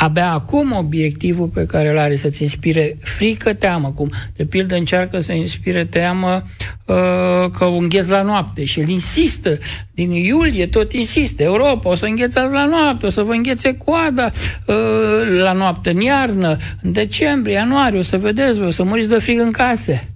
Abia 0.00 0.32
acum 0.32 0.72
obiectivul 0.72 1.46
pe 1.46 1.66
care 1.66 1.90
îl 1.90 1.98
are 1.98 2.14
să-ți 2.14 2.42
inspire 2.42 2.96
frică, 3.00 3.54
teamă, 3.54 3.92
cum 3.92 4.10
de 4.36 4.44
pildă 4.44 4.74
încearcă 4.74 5.18
să 5.18 5.32
inspire 5.32 5.84
teamă 5.84 6.42
uh, 6.84 7.50
că 7.58 7.64
îngheți 7.64 8.08
la 8.08 8.22
noapte 8.22 8.64
și 8.64 8.80
el 8.80 8.88
insistă, 8.88 9.58
din 9.94 10.10
iulie 10.10 10.66
tot 10.66 10.92
insistă, 10.92 11.42
Europa, 11.42 11.88
o 11.88 11.94
să 11.94 12.04
înghețați 12.04 12.52
la 12.52 12.64
noapte, 12.64 13.06
o 13.06 13.08
să 13.08 13.22
vă 13.22 13.32
înghețe 13.32 13.76
coada 13.76 14.30
uh, 14.66 14.74
la 15.42 15.52
noapte, 15.52 15.90
în 15.90 16.00
iarnă, 16.00 16.56
în 16.82 16.92
decembrie, 16.92 17.54
ianuarie, 17.54 17.98
o 17.98 18.02
să 18.02 18.18
vedeți, 18.18 18.60
o 18.60 18.70
să 18.70 18.82
muriți 18.82 19.08
de 19.08 19.18
frig 19.18 19.40
în 19.40 19.50
case. 19.50 20.08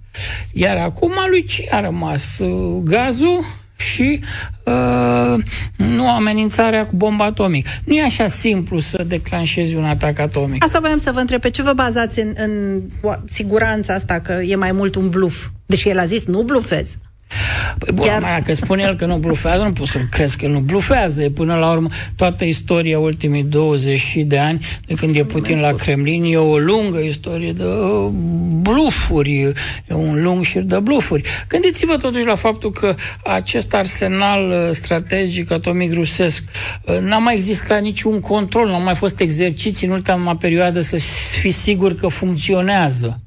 Iar 0.53 0.77
acum 0.77 1.11
lui 1.29 1.43
ce 1.43 1.67
a 1.71 1.79
rămas? 1.79 2.39
Uh, 2.39 2.81
gazul? 2.83 3.64
Și 3.75 4.19
uh, 4.63 5.43
nu 5.77 6.09
amenințarea 6.09 6.85
cu 6.85 6.95
bomba 6.95 7.25
atomică. 7.25 7.69
Nu 7.83 7.93
e 7.93 8.03
așa 8.03 8.27
simplu 8.27 8.79
să 8.79 9.03
declanșezi 9.07 9.75
un 9.75 9.85
atac 9.85 10.19
atomic. 10.19 10.63
Asta 10.63 10.79
voiam 10.79 10.97
să 10.97 11.11
vă 11.11 11.19
întreb. 11.19 11.41
Pe 11.41 11.49
ce 11.49 11.61
vă 11.61 11.73
bazați 11.73 12.19
în, 12.19 12.33
în 12.37 12.81
siguranța 13.25 13.93
asta 13.93 14.19
că 14.19 14.31
e 14.31 14.55
mai 14.55 14.71
mult 14.71 14.95
un 14.95 15.09
bluf? 15.09 15.47
Deși 15.65 15.89
el 15.89 15.99
a 15.99 16.05
zis 16.05 16.25
nu 16.25 16.41
blufez. 16.41 16.97
Păi 17.77 17.93
bun, 17.93 18.05
Chiar... 18.05 18.21
mai, 18.21 18.41
că 18.41 18.53
spune 18.53 18.83
el 18.83 18.95
că 18.95 19.05
nu 19.05 19.17
blufează, 19.17 19.63
nu 19.63 19.71
pot 19.71 19.87
să 19.87 19.99
crezi 20.11 20.37
că 20.37 20.45
el 20.45 20.51
nu 20.51 20.59
blufează. 20.59 21.23
E 21.23 21.29
până 21.29 21.55
la 21.55 21.71
urmă 21.71 21.87
toată 22.15 22.43
istoria 22.43 22.99
ultimii 22.99 23.43
20 23.43 24.15
de 24.25 24.37
ani, 24.37 24.65
de 24.87 24.93
când 24.93 25.15
e 25.15 25.23
Putin 25.23 25.59
la 25.59 25.73
Kremlin, 25.73 26.23
e 26.23 26.37
o 26.37 26.57
lungă 26.57 26.99
istorie 26.99 27.51
de 27.51 27.63
uh, 27.63 28.09
blufuri, 28.61 29.41
e 29.87 29.93
un 29.93 30.21
lung 30.21 30.43
șir 30.43 30.61
de 30.61 30.79
blufuri. 30.79 31.21
Gândiți-vă 31.47 31.97
totuși 31.97 32.25
la 32.25 32.35
faptul 32.35 32.71
că 32.71 32.95
acest 33.23 33.73
arsenal 33.73 34.49
uh, 34.49 34.69
strategic 34.71 35.51
atomic 35.51 35.93
rusesc 35.93 36.43
uh, 36.85 36.99
n-a 36.99 37.17
mai 37.17 37.35
existat 37.35 37.81
niciun 37.81 38.19
control, 38.19 38.67
n-au 38.67 38.81
mai 38.81 38.95
fost 38.95 39.19
exerciții 39.19 39.87
în 39.87 39.93
ultima 39.93 40.35
perioadă 40.35 40.81
să 40.81 40.97
fi 41.39 41.51
sigur 41.51 41.95
că 41.95 42.07
funcționează 42.07 43.19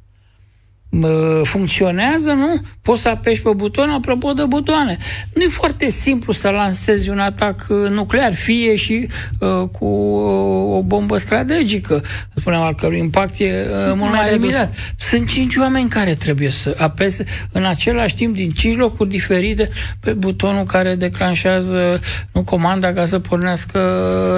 funcționează, 1.42 2.32
nu? 2.32 2.60
Poți 2.82 3.00
să 3.00 3.08
apeși 3.08 3.42
pe 3.42 3.50
buton, 3.56 3.90
apropo 3.90 4.32
de 4.32 4.44
butoane. 4.44 4.98
Nu 5.34 5.42
e 5.42 5.48
foarte 5.48 5.90
simplu 5.90 6.32
să 6.32 6.48
lansezi 6.48 7.10
un 7.10 7.18
atac 7.18 7.66
uh, 7.68 7.90
nuclear, 7.90 8.34
fie 8.34 8.76
și 8.76 9.08
uh, 9.38 9.62
cu 9.78 9.84
uh, 9.84 10.76
o 10.76 10.82
bombă 10.82 11.16
strategică, 11.16 12.02
spunem, 12.34 12.60
al 12.60 12.74
cărui 12.74 12.98
impact 12.98 13.38
e 13.38 13.44
uh, 13.44 13.94
mult 13.96 14.10
mai, 14.10 14.20
mai 14.20 14.32
limitat. 14.32 14.74
Sunt 14.98 15.28
cinci 15.28 15.56
oameni 15.56 15.88
care 15.88 16.14
trebuie 16.14 16.50
să 16.50 16.74
apese 16.78 17.24
în 17.52 17.64
același 17.64 18.14
timp 18.14 18.34
din 18.34 18.48
cinci 18.48 18.76
locuri 18.76 19.08
diferite 19.08 19.68
pe 20.00 20.12
butonul 20.12 20.64
care 20.64 20.94
declanșează 20.94 22.00
nu 22.32 22.42
comanda 22.42 22.92
ca 22.92 23.06
să 23.06 23.18
pornească 23.18 23.78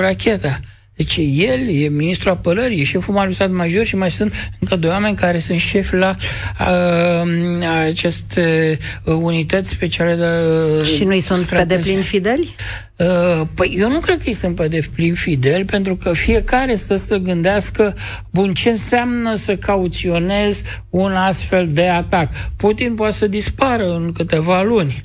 racheta. 0.01 0.61
Deci 1.01 1.17
el 1.33 1.69
e 1.69 1.89
ministrul 1.89 2.33
apărării, 2.33 2.81
e 2.81 2.85
șeful 2.85 3.15
Marius 3.15 3.35
Stat 3.35 3.51
Major 3.51 3.85
și 3.85 3.97
mai 3.97 4.11
sunt 4.11 4.33
încă 4.61 4.77
doi 4.77 4.91
oameni 4.91 5.17
care 5.17 5.39
sunt 5.39 5.59
șefi 5.59 5.95
la 5.95 6.17
uh, 6.61 7.29
aceste 7.89 8.79
uh, 9.05 9.15
unități 9.15 9.71
speciale 9.71 10.15
de 10.15 10.25
uh, 10.79 10.85
Și 10.85 11.05
nu-i 11.05 11.21
sunt 11.21 11.39
strategie. 11.39 11.77
pe 11.77 11.83
deplin 11.83 12.03
fideli? 12.03 12.55
Uh, 12.97 13.47
păi 13.55 13.75
eu 13.79 13.91
nu 13.91 13.99
cred 13.99 14.17
că 14.17 14.23
îi 14.27 14.35
sunt 14.35 14.55
pe 14.55 14.69
deplin 14.69 15.15
fideli, 15.15 15.65
pentru 15.65 15.97
că 15.97 16.13
fiecare 16.13 16.75
stă 16.75 16.97
să 16.97 17.17
gândească, 17.17 17.97
bun, 18.31 18.55
ce 18.55 18.69
înseamnă 18.69 19.35
să 19.35 19.57
cauționez 19.57 20.63
un 20.91 21.13
astfel 21.13 21.69
de 21.73 21.89
atac. 21.89 22.29
Putin 22.57 22.95
poate 22.95 23.15
să 23.15 23.27
dispară 23.27 23.95
în 23.95 24.13
câteva 24.13 24.63
luni. 24.63 25.05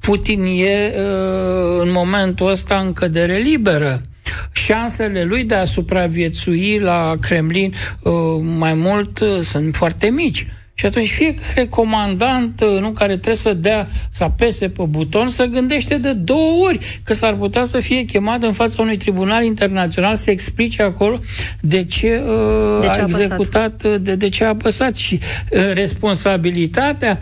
Putin 0.00 0.44
e 0.44 0.94
uh, 0.96 1.80
în 1.80 1.90
momentul 1.90 2.48
ăsta 2.48 2.78
în 2.78 2.92
cădere 2.92 3.36
liberă 3.36 4.00
șansele 4.52 5.24
lui 5.24 5.44
de 5.44 5.54
a 5.54 5.64
supraviețui 5.64 6.78
la 6.78 7.14
Kremlin 7.20 7.74
uh, 8.02 8.12
mai 8.58 8.74
mult 8.74 9.20
uh, 9.20 9.38
sunt 9.40 9.76
foarte 9.76 10.10
mici. 10.10 10.46
Și 10.76 10.86
atunci 10.86 11.10
fiecare 11.10 11.66
comandant 11.66 12.60
uh, 12.60 12.80
nu, 12.80 12.90
care 12.90 13.12
trebuie 13.12 13.34
să 13.34 13.52
dea, 13.52 13.88
să 14.10 14.24
apese 14.24 14.68
pe 14.68 14.84
buton, 14.88 15.28
să 15.28 15.44
gândește 15.44 15.98
de 15.98 16.12
două 16.12 16.66
ori 16.66 17.00
că 17.04 17.14
s-ar 17.14 17.34
putea 17.34 17.64
să 17.64 17.80
fie 17.80 18.04
chemat 18.04 18.42
în 18.42 18.52
fața 18.52 18.82
unui 18.82 18.96
tribunal 18.96 19.44
internațional 19.44 20.16
să 20.16 20.30
explice 20.30 20.82
acolo 20.82 21.18
de 21.60 21.84
ce, 21.84 22.22
uh, 22.26 22.80
de 22.80 22.86
ce 22.86 23.00
a, 23.00 23.02
a 23.02 23.04
executat, 23.06 23.98
de, 24.00 24.14
de 24.14 24.28
ce 24.28 24.44
a 24.44 24.48
apăsat 24.48 24.96
și 24.96 25.18
uh, 25.50 25.72
responsabilitatea 25.72 27.20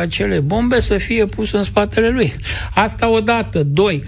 acele 0.00 0.40
bombe 0.40 0.80
să 0.80 0.96
fie 0.96 1.24
pusă 1.24 1.56
în 1.56 1.62
spatele 1.62 2.08
lui. 2.08 2.32
Asta 2.74 3.08
odată. 3.08 3.62
Doi, 3.62 4.02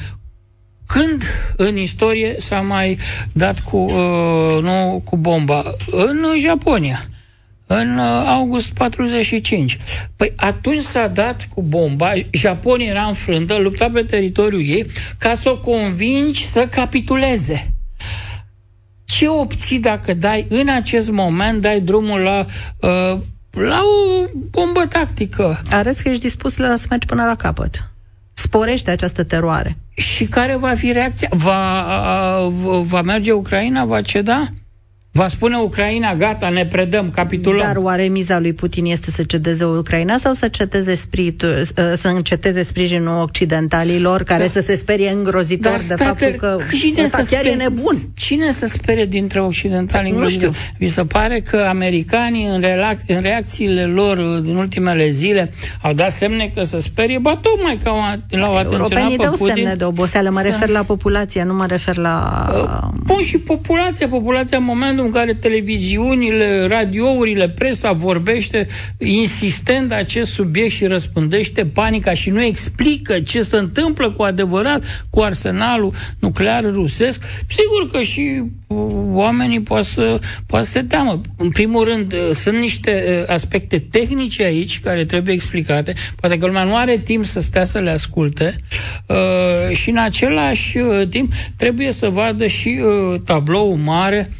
când 0.94 1.22
în 1.56 1.76
istorie 1.76 2.34
s-a 2.38 2.60
mai 2.60 2.98
dat 3.32 3.60
cu, 3.60 3.76
uh, 3.76 4.62
nu, 4.62 5.02
cu 5.04 5.16
bomba? 5.16 5.62
În 5.90 6.26
Japonia 6.38 7.08
în 7.66 7.98
uh, 7.98 8.24
august 8.26 8.68
45. 8.72 9.78
Păi 10.16 10.32
atunci 10.36 10.82
s-a 10.82 11.06
dat 11.06 11.48
cu 11.54 11.62
bomba, 11.62 12.12
Japonia 12.30 12.90
era 12.90 13.02
înfrântă, 13.02 13.56
lupta 13.56 13.88
pe 13.92 14.02
teritoriul 14.02 14.66
ei, 14.66 14.86
ca 15.18 15.34
să 15.34 15.50
o 15.50 15.58
convingi 15.58 16.46
să 16.46 16.66
capituleze. 16.66 17.72
Ce 19.04 19.28
obții 19.28 19.78
dacă 19.78 20.14
dai 20.14 20.46
în 20.48 20.68
acest 20.68 21.10
moment, 21.10 21.60
dai 21.60 21.80
drumul 21.80 22.20
la, 22.20 22.46
uh, 22.80 23.18
la 23.50 23.82
o 23.82 24.24
bombă 24.50 24.86
tactică? 24.86 25.62
Arăți 25.70 26.02
că 26.02 26.08
ești 26.08 26.22
dispus 26.22 26.56
la 26.56 26.76
să 26.76 26.86
mergi 26.90 27.06
până 27.06 27.24
la 27.24 27.34
capăt. 27.34 27.90
Sporește 28.32 28.90
această 28.90 29.24
teroare. 29.24 29.78
Și 29.94 30.24
care 30.24 30.56
va 30.56 30.74
fi 30.74 30.92
reacția? 30.92 31.28
Va, 31.32 32.48
va 32.80 33.02
merge 33.02 33.32
Ucraina? 33.32 33.84
Va 33.84 34.00
ceda? 34.00 34.48
Va 35.16 35.28
spune 35.28 35.56
Ucraina, 35.56 36.14
gata, 36.14 36.49
ne 36.49 36.66
predăm, 36.66 37.11
capitulăm. 37.11 37.66
Dar 37.66 37.76
oare 37.76 38.02
miza 38.02 38.38
lui 38.38 38.52
Putin 38.52 38.85
este 38.85 39.11
să 39.11 39.23
cedeze 39.23 39.64
Ucraina 39.64 40.16
sau 40.16 40.33
să, 40.33 40.49
ceteze 40.49 40.94
spiritul, 40.94 41.62
ă, 41.76 41.94
să 41.94 42.09
înceteze 42.09 42.62
sprijinul 42.62 43.23
occidentalilor 43.23 44.23
care 44.23 44.42
da. 44.42 44.49
să 44.49 44.61
se 44.61 44.75
sperie 44.75 45.11
îngrozitor 45.11 45.73
Dar 45.73 45.97
de 45.97 46.04
faptul 46.04 46.28
că 46.28 46.56
cine 46.78 47.02
ăsta 47.02 47.16
chiar 47.16 47.26
sperie, 47.26 47.50
e 47.50 47.54
nebun? 47.54 48.09
Cine 48.14 48.50
să 48.50 48.66
spere 48.66 49.06
dintre 49.06 49.40
occidentali 49.40 50.11
îngrozitori? 50.11 50.75
Vi 50.78 50.88
se 50.88 51.02
pare 51.02 51.40
că 51.40 51.66
americanii 51.68 52.47
în, 52.47 52.61
relac- 52.61 53.06
în 53.06 53.21
reacțiile 53.21 53.85
lor 53.85 54.16
din 54.40 54.56
ultimele 54.56 55.11
zile 55.11 55.52
au 55.83 55.92
dat 55.92 56.11
semne 56.11 56.52
că 56.54 56.62
să 56.62 56.78
sperie? 56.78 57.18
Ba 57.18 57.37
tocmai 57.37 57.78
că 57.83 57.88
l-au 57.88 58.54
atenționat 58.54 58.64
Europenii 58.73 59.16
pe 59.16 59.23
dau 59.23 59.33
Putin. 59.33 59.54
semne 59.54 59.75
de 59.75 59.85
oboseală, 59.85 60.28
mă 60.33 60.40
să... 60.40 60.49
refer 60.49 60.68
la 60.68 60.83
populație, 60.83 61.44
nu 61.44 61.54
mă 61.54 61.66
refer 61.66 61.97
la... 61.97 62.47
Bun, 63.04 63.21
și 63.23 63.38
populația, 63.38 64.09
populația 64.09 64.59
în 64.59 64.64
momentul 64.64 65.03
în 65.04 65.11
care 65.11 65.32
televiziunile, 65.32 66.66
radiourile, 66.66 67.49
presa 67.49 67.92
vorbește 67.92 68.66
insistent 68.99 69.92
acest 69.92 70.32
subiect 70.32 70.70
și 70.70 70.87
răspândește 70.87 71.66
panica 71.66 72.14
și 72.14 72.30
nu 72.30 72.42
explică 72.42 73.20
ce 73.20 73.42
se 73.42 73.56
întâmplă 73.56 74.11
cu 74.11 74.23
adevărat 74.23 75.06
cu 75.11 75.20
arsenalul 75.20 75.92
nuclear 76.18 76.64
rusesc, 76.73 77.23
sigur 77.46 77.90
că 77.90 78.02
și 78.02 78.42
oamenii 79.12 79.61
poate 79.61 79.84
să, 79.84 80.20
poate 80.46 80.64
să 80.64 80.70
se 80.70 80.82
teamă. 80.82 81.20
În 81.37 81.50
primul 81.50 81.84
rând, 81.84 82.12
uh, 82.12 82.30
sunt 82.32 82.58
niște 82.58 83.04
uh, 83.08 83.32
aspecte 83.34 83.78
tehnice 83.78 84.42
aici 84.42 84.80
care 84.80 85.04
trebuie 85.04 85.34
explicate. 85.34 85.94
Poate 86.20 86.38
că 86.38 86.46
lumea 86.46 86.64
nu 86.64 86.76
are 86.76 86.99
timp 86.99 87.25
să 87.25 87.40
stea 87.40 87.64
să 87.64 87.78
le 87.78 87.90
asculte 87.90 88.56
uh, 89.06 89.76
și 89.76 89.90
în 89.90 89.96
același 89.96 90.78
timp 91.08 91.32
trebuie 91.56 91.92
să 91.92 92.08
vadă 92.08 92.46
și 92.46 92.80
tabloul 93.25 93.76
mare 93.76 94.30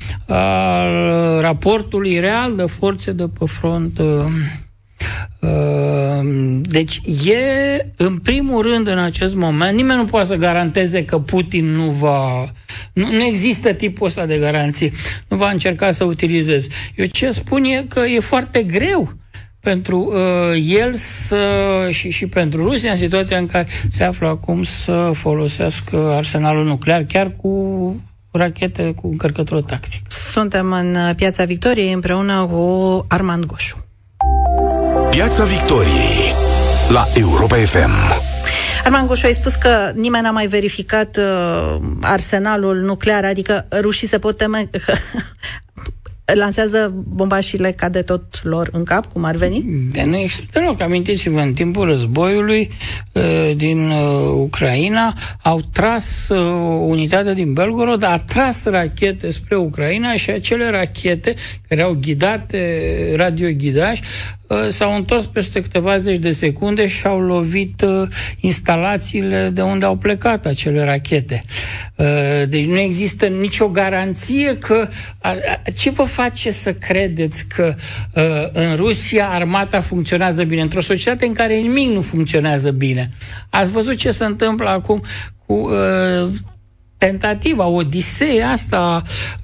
al 0.55 1.41
raportului 1.41 2.21
real 2.21 2.57
de 2.57 2.65
forțe 2.65 3.13
de 3.13 3.29
pe 3.39 3.45
front 3.47 4.01
deci 6.63 7.01
e, 7.27 7.87
în 7.97 8.19
primul 8.19 8.63
rând, 8.63 8.87
în 8.87 8.99
acest 8.99 9.35
moment, 9.35 9.77
nimeni 9.77 9.99
nu 9.99 10.05
poate 10.05 10.27
să 10.27 10.35
garanteze 10.35 11.05
că 11.05 11.19
Putin 11.19 11.65
nu 11.65 11.91
va 11.91 12.45
nu, 12.93 13.09
nu 13.11 13.23
există 13.23 13.73
tipul 13.73 14.07
ăsta 14.07 14.27
de 14.27 14.39
garanții. 14.39 14.93
Nu 15.29 15.37
va 15.37 15.51
încerca 15.51 15.91
să 15.91 16.05
utilizeze. 16.05 16.69
Eu 16.97 17.07
ce 17.07 17.31
spun 17.31 17.65
e 17.65 17.85
că 17.89 18.01
e 18.01 18.21
foarte 18.21 18.63
greu 18.63 19.13
pentru 19.61 20.13
uh, 20.15 20.65
el 20.69 20.95
să, 20.95 21.47
și, 21.91 22.11
și 22.11 22.27
pentru 22.27 22.63
Rusia 22.63 22.91
în 22.91 22.97
situația 22.97 23.39
în 23.39 23.47
care 23.47 23.67
se 23.91 24.05
află 24.05 24.29
acum 24.29 24.63
să 24.63 25.11
folosească 25.15 25.97
arsenalul 25.97 26.65
nuclear 26.65 27.03
chiar 27.03 27.31
cu 27.37 27.51
rachete 28.39 28.93
cu 28.93 29.07
încărcătură 29.07 29.61
tactic. 29.61 30.11
Suntem 30.11 30.73
în 30.73 30.97
Piața 31.17 31.45
Victoriei 31.45 31.93
împreună 31.93 32.45
cu 32.45 33.05
Armand 33.09 33.45
Goșu. 33.45 33.87
Piața 35.11 35.45
Victoriei 35.45 36.33
la 36.89 37.05
Europa 37.15 37.57
FM. 37.57 37.91
Arman 38.85 39.07
Goșu, 39.07 39.27
ai 39.27 39.33
spus 39.33 39.55
că 39.55 39.93
nimeni 39.95 40.25
n-a 40.25 40.31
mai 40.31 40.47
verificat 40.47 41.17
uh, 41.17 41.77
arsenalul 42.01 42.77
nuclear, 42.77 43.25
adică 43.25 43.67
rușii 43.81 44.09
se 44.09 44.19
pot 44.19 44.37
teme 44.37 44.69
că 44.71 44.93
lansează 46.25 46.93
bomba 46.95 47.41
și 47.41 47.57
le 47.57 47.73
cade 47.73 48.03
tot 48.03 48.41
lor 48.43 48.69
în 48.73 48.85
cap, 48.85 49.13
cum 49.13 49.25
ar 49.25 49.37
veni? 49.37 49.89
De 49.91 50.03
nu 50.05 50.17
există 50.17 50.59
deloc. 50.59 50.81
Amintiți-vă, 50.81 51.41
în 51.41 51.53
timpul 51.53 51.87
războiului 51.87 52.71
uh, 53.13 53.57
din 53.57 53.91
uh, 53.91 54.33
Ucraina 54.37 55.15
au 55.43 55.61
tras 55.73 56.29
uh, 56.29 56.39
unitatea 56.81 57.33
din 57.33 57.53
Belgorod, 57.53 58.03
a 58.03 58.17
tras 58.17 58.65
rachete 58.65 59.31
spre 59.31 59.57
Ucraina 59.57 60.17
și 60.17 60.31
acele 60.31 60.71
rachete 60.71 61.35
care 61.69 61.83
au 61.83 61.97
ghidate, 62.01 63.13
radioghidași, 63.17 64.03
Uh, 64.44 64.44
s-au 64.69 64.95
întors 64.95 65.27
peste 65.27 65.61
câteva 65.61 65.99
zeci 65.99 66.19
de 66.19 66.31
secunde 66.31 66.87
și 66.87 67.07
au 67.07 67.21
lovit 67.21 67.81
uh, 67.81 68.09
instalațiile 68.41 69.51
de 69.53 69.63
unde 69.63 69.85
au 69.85 69.97
plecat 69.97 70.47
acele 70.47 70.85
rachete. 70.85 71.45
Uh, 71.97 72.07
deci 72.49 72.65
nu 72.65 72.79
există 72.79 73.27
nicio 73.27 73.69
garanție 73.69 74.57
că... 74.59 74.89
Ce 75.77 75.91
vă 75.91 76.03
face 76.03 76.51
să 76.51 76.73
credeți 76.73 77.45
că 77.47 77.75
în 78.53 78.77
Rusia 78.77 79.29
armata 79.29 79.81
funcționează 79.81 80.45
bine? 80.45 80.61
Într-o 80.61 80.81
societate 80.81 81.27
în 81.27 81.33
care 81.33 81.55
nimic 81.55 81.91
nu 81.91 82.01
funcționează 82.01 82.71
bine. 82.71 83.11
Ați 83.51 83.71
văzut 83.71 83.97
ce 83.97 84.11
se 84.11 84.25
întâmplă 84.25 84.69
acum 84.69 85.03
cu 85.47 85.71
tentativa, 87.05 87.67
odiseea 87.67 88.51
asta 88.51 88.77
a 88.77 89.03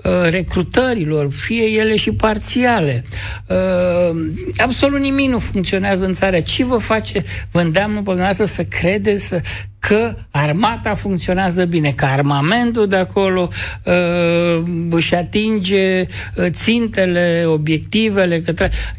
uh, 0.09 0.31
recrutărilor, 0.31 1.33
fie 1.33 1.65
ele 1.65 1.97
și 1.97 2.11
parțiale. 2.13 3.05
Uh, 3.47 4.21
absolut 4.57 5.01
nimic 5.01 5.31
nu 5.31 5.39
funcționează 5.39 6.05
în 6.05 6.13
țară. 6.13 6.41
Ce 6.41 6.65
vă 6.65 6.77
face, 6.77 7.25
vă 7.51 7.61
îndeamnă 7.61 7.97
pe 7.97 8.03
dumneavoastră 8.03 8.45
să 8.45 8.65
credeți 8.65 9.35
că 9.79 10.15
armata 10.31 10.95
funcționează 10.95 11.65
bine, 11.65 11.93
că 11.93 12.05
armamentul 12.05 12.87
de 12.87 12.97
acolo 12.97 13.49
uh, 13.85 14.63
își 14.91 15.15
atinge 15.15 16.07
țintele, 16.49 17.45
obiectivele, 17.47 18.41
că 18.41 18.53
tra- 18.53 18.97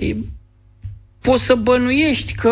poți 1.22 1.44
să 1.44 1.56
bănuiești 1.56 2.34
că 2.34 2.50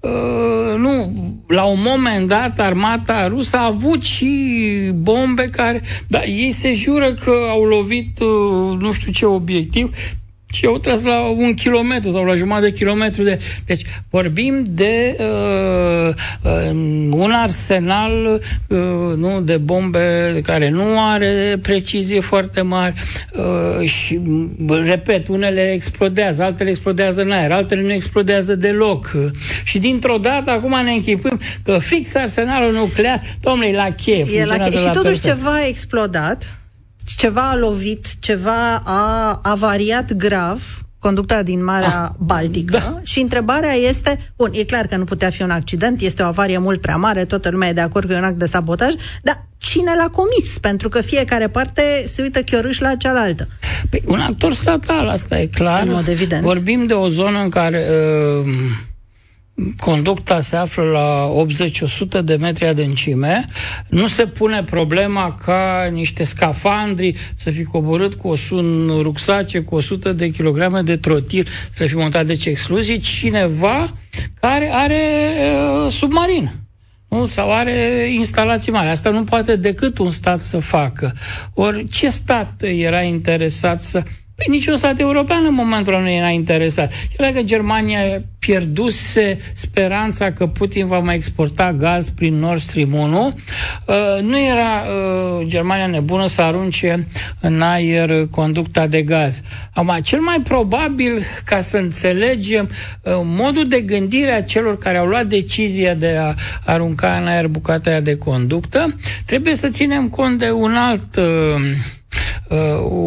uh, 0.00 0.76
nu, 0.76 1.12
la 1.48 1.64
un 1.64 1.78
moment 1.84 2.28
dat 2.28 2.58
armata 2.58 3.26
rusă 3.26 3.56
a 3.56 3.64
avut 3.64 4.02
și 4.02 4.90
bombe 4.94 5.48
care, 5.48 5.82
dar 6.06 6.24
ei 6.26 6.52
se 6.52 6.72
jură 6.72 7.12
că 7.12 7.32
au 7.48 7.62
lovit 7.62 8.20
uh, 8.20 8.78
nu 8.78 8.92
știu 8.92 9.12
ce 9.12 9.26
obiectiv, 9.26 9.94
și 10.52 10.66
au 10.66 10.78
tras 10.78 11.02
la 11.04 11.20
un 11.20 11.54
kilometru 11.54 12.10
sau 12.10 12.24
la 12.24 12.34
jumătate 12.34 12.66
de 12.66 12.72
kilometru 12.72 13.22
de... 13.22 13.38
Deci 13.66 13.82
vorbim 14.10 14.64
de 14.68 15.16
uh, 15.18 16.14
uh, 16.42 16.70
un 17.10 17.30
arsenal 17.30 18.40
uh, 18.68 18.78
nu, 19.16 19.40
de 19.40 19.56
bombe 19.56 20.40
care 20.42 20.68
nu 20.68 20.84
are 20.96 21.58
precizie 21.62 22.20
foarte 22.20 22.60
mare 22.60 22.94
uh, 23.32 23.88
și, 23.88 24.20
repet, 24.84 25.28
unele 25.28 25.72
explodează, 25.72 26.42
altele 26.42 26.70
explodează 26.70 27.22
în 27.22 27.30
aer, 27.30 27.52
altele 27.52 27.82
nu 27.82 27.92
explodează 27.92 28.54
deloc. 28.54 29.16
Și 29.64 29.78
dintr-o 29.78 30.16
dată 30.16 30.50
acum 30.50 30.84
ne 30.84 30.92
închipăm 30.92 31.40
că 31.62 31.78
fix 31.78 32.14
arsenalul 32.14 32.72
nuclear, 32.72 33.22
domnule, 33.40 33.72
la 33.72 33.90
chef. 33.90 34.32
E 34.34 34.44
la 34.44 34.56
chef. 34.56 34.78
Și 34.78 34.90
totuși 34.92 35.20
perfect. 35.20 35.22
ceva 35.22 35.52
a 35.52 35.66
explodat 35.66 36.59
ceva 37.16 37.50
a 37.50 37.56
lovit, 37.56 38.06
ceva 38.20 38.82
a 38.84 39.38
avariat 39.42 40.12
grav 40.12 40.82
conducta 41.00 41.42
din 41.42 41.64
Marea 41.64 42.02
ah, 42.02 42.10
Baltică 42.18 42.78
da. 42.78 43.00
și 43.02 43.20
întrebarea 43.20 43.72
este, 43.72 44.32
bun, 44.36 44.50
e 44.52 44.64
clar 44.64 44.86
că 44.86 44.96
nu 44.96 45.04
putea 45.04 45.30
fi 45.30 45.42
un 45.42 45.50
accident, 45.50 46.00
este 46.00 46.22
o 46.22 46.26
avarie 46.26 46.58
mult 46.58 46.80
prea 46.80 46.96
mare, 46.96 47.24
toată 47.24 47.50
lumea 47.50 47.68
e 47.68 47.72
de 47.72 47.80
acord 47.80 48.08
că 48.08 48.12
e 48.12 48.16
un 48.16 48.24
act 48.24 48.38
de 48.38 48.46
sabotaj, 48.46 48.92
dar 49.22 49.46
cine 49.58 49.92
l-a 49.96 50.08
comis? 50.08 50.58
Pentru 50.60 50.88
că 50.88 51.00
fiecare 51.00 51.48
parte 51.48 52.04
se 52.06 52.22
uită 52.22 52.40
chiorâș 52.40 52.78
la 52.78 52.94
cealaltă. 52.94 53.48
Păi, 53.90 54.02
un 54.06 54.20
actor 54.20 54.52
statal, 54.52 55.08
asta 55.08 55.40
e 55.40 55.46
clar. 55.46 55.82
În 55.82 55.90
mod 55.90 56.08
evident. 56.08 56.42
Vorbim 56.42 56.86
de 56.86 56.92
o 56.92 57.08
zonă 57.08 57.42
în 57.42 57.48
care 57.48 57.84
uh, 58.44 58.50
conducta 59.78 60.40
se 60.40 60.56
află 60.56 60.82
la 60.82 61.32
80-100 62.20 62.24
de 62.24 62.36
metri 62.36 62.66
adâncime, 62.66 63.44
nu 63.88 64.06
se 64.06 64.26
pune 64.26 64.62
problema 64.62 65.34
ca 65.44 65.88
niște 65.92 66.22
scafandri 66.22 67.14
să 67.34 67.50
fi 67.50 67.64
coborât 67.64 68.14
cu 68.14 68.34
un 68.50 68.98
rucsace 69.02 69.60
cu 69.60 69.74
100 69.74 70.12
de 70.12 70.30
kilograme 70.30 70.82
de 70.82 70.96
trotil 70.96 71.46
să 71.72 71.86
fi 71.86 71.96
montat 71.96 72.26
deci 72.26 72.46
excluzii, 72.46 72.98
cineva 72.98 73.92
care 74.40 74.70
are 74.72 75.02
uh, 75.84 75.90
submarin. 75.90 76.50
Nu? 77.08 77.26
Sau 77.26 77.52
are 77.52 78.08
instalații 78.12 78.72
mari. 78.72 78.88
Asta 78.88 79.10
nu 79.10 79.24
poate 79.24 79.56
decât 79.56 79.98
un 79.98 80.10
stat 80.10 80.40
să 80.40 80.58
facă. 80.58 81.12
Ori 81.54 81.88
ce 81.88 82.08
stat 82.08 82.62
era 82.62 83.02
interesat 83.02 83.80
să 83.80 84.02
Păi 84.40 84.54
niciun 84.54 84.76
stat 84.76 85.00
european 85.00 85.44
în 85.44 85.54
momentul 85.54 85.92
ăla 85.92 86.02
nu 86.02 86.10
era 86.10 86.28
interesat. 86.28 86.92
Chiar 87.16 87.30
dacă 87.30 87.42
Germania 87.44 88.00
pierduse 88.38 89.38
speranța 89.52 90.32
că 90.32 90.46
Putin 90.46 90.86
va 90.86 90.98
mai 90.98 91.14
exporta 91.14 91.72
gaz 91.72 92.08
prin 92.08 92.38
Nord 92.38 92.60
Stream 92.60 92.92
1, 92.92 93.26
uh, 93.26 93.94
nu 94.22 94.38
era 94.38 94.82
uh, 94.82 95.46
Germania 95.46 95.86
nebună 95.86 96.26
să 96.26 96.42
arunce 96.42 97.06
în 97.40 97.60
aer 97.60 98.26
conducta 98.30 98.86
de 98.86 99.02
gaz. 99.02 99.40
Acum, 99.74 99.98
cel 100.02 100.20
mai 100.20 100.40
probabil, 100.44 101.22
ca 101.44 101.60
să 101.60 101.76
înțelegem 101.76 102.68
uh, 103.02 103.12
modul 103.24 103.64
de 103.64 103.80
gândire 103.80 104.32
a 104.32 104.42
celor 104.42 104.78
care 104.78 104.98
au 104.98 105.06
luat 105.06 105.26
decizia 105.26 105.94
de 105.94 106.16
a 106.20 106.34
arunca 106.64 107.16
în 107.20 107.26
aer 107.26 107.46
bucata 107.46 108.00
de 108.00 108.16
conductă, 108.16 108.96
trebuie 109.26 109.54
să 109.54 109.68
ținem 109.68 110.08
cont 110.08 110.38
de 110.38 110.50
un 110.50 110.74
alt 110.74 111.18
uh, 112.50 112.58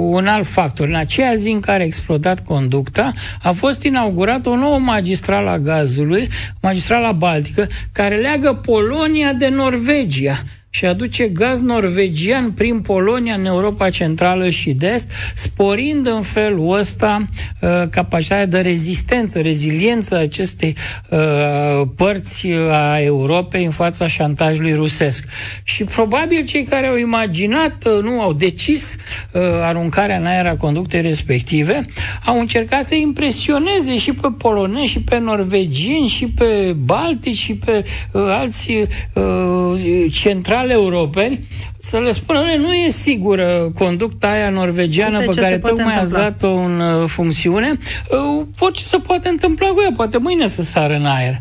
un 0.10 0.28
alt 0.28 0.46
factor. 0.46 0.88
În 0.88 0.96
aceea 0.96 1.36
zi 1.36 1.50
în 1.50 1.60
care 1.60 1.84
a 1.84 1.86
explodat 1.86 2.44
conducta, 2.44 3.14
a 3.42 3.52
fost 3.52 3.84
inaugurată 3.84 4.50
o 4.50 4.56
nouă 4.56 4.80
magistrală 4.80 5.50
a 5.50 5.58
gazului, 5.58 6.30
magistrala 6.62 7.12
Baltică, 7.12 7.68
care 7.92 8.16
leagă 8.16 8.54
Polonia 8.54 9.34
de 9.34 9.50
Norvegia 9.50 10.44
și 10.76 10.86
aduce 10.86 11.28
gaz 11.28 11.62
norvegian 11.62 12.52
prin 12.52 12.80
Polonia 12.80 13.34
în 13.34 13.46
Europa 13.46 13.90
Centrală 13.90 14.50
și 14.50 14.72
de 14.72 14.88
Est, 14.88 15.08
sporind 15.36 16.08
în 16.08 16.22
felul 16.22 16.78
ăsta 16.78 17.22
uh, 17.60 17.70
capacitatea 17.90 18.46
de 18.46 18.60
rezistență, 18.60 19.40
reziliență 19.40 20.18
acestei 20.18 20.76
uh, 21.10 21.88
părți 21.96 22.48
a 22.70 23.00
Europei 23.00 23.66
în 23.66 23.72
fața 23.72 24.08
șantajului 24.08 24.74
rusesc. 24.74 25.24
Și 25.64 25.84
probabil 25.84 26.46
cei 26.46 26.64
care 26.64 26.88
au 26.88 26.98
imaginat, 26.98 27.86
uh, 27.86 28.04
nu 28.04 28.22
au 28.22 28.34
decis 28.34 28.96
uh, 29.32 29.42
aruncarea 29.62 30.18
în 30.18 30.26
aer 30.26 30.46
a 30.46 30.56
conductei 30.56 31.02
respective, 31.02 31.86
au 32.26 32.40
încercat 32.40 32.84
să 32.84 32.96
impresioneze 32.96 33.98
și 33.98 34.14
pe 34.14 34.28
polonezi, 34.38 34.88
și 34.88 35.02
pe 35.02 35.18
norvegieni, 35.18 36.08
și 36.08 36.28
pe 36.28 36.76
baltici, 36.78 37.38
și 37.38 37.54
pe 37.56 37.84
uh, 38.12 38.22
alți 38.28 38.72
uh, 39.14 40.12
centrali 40.12 40.62
centrale 40.64 40.74
europeni 40.74 41.48
să 41.80 42.00
le 42.00 42.12
spună, 42.12 42.40
nu 42.58 42.74
e 42.74 42.90
sigură 42.90 43.72
conducta 43.78 44.32
aia 44.32 44.50
norvegiană 44.50 45.18
Uite 45.20 45.32
pe 45.34 45.42
care 45.42 45.58
tocmai 45.58 46.00
ați 46.00 46.12
dat-o 46.12 46.54
în 46.54 46.80
uh, 46.80 47.04
funcțiune, 47.08 47.78
uh, 48.10 48.46
orice 48.60 48.86
se 48.86 48.98
poate 48.98 49.30
întâmpla 49.30 49.68
cu 49.68 49.82
ea, 49.84 49.94
poate 49.96 50.18
mâine 50.18 50.48
să 50.48 50.64
sară 50.64 50.96
în 50.96 51.06
aer. 51.06 51.40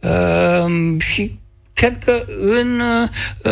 Uh, 0.00 1.00
și 1.00 1.38
cred 1.72 1.98
că 2.04 2.24
în, 2.60 2.80
uh, 3.44 3.50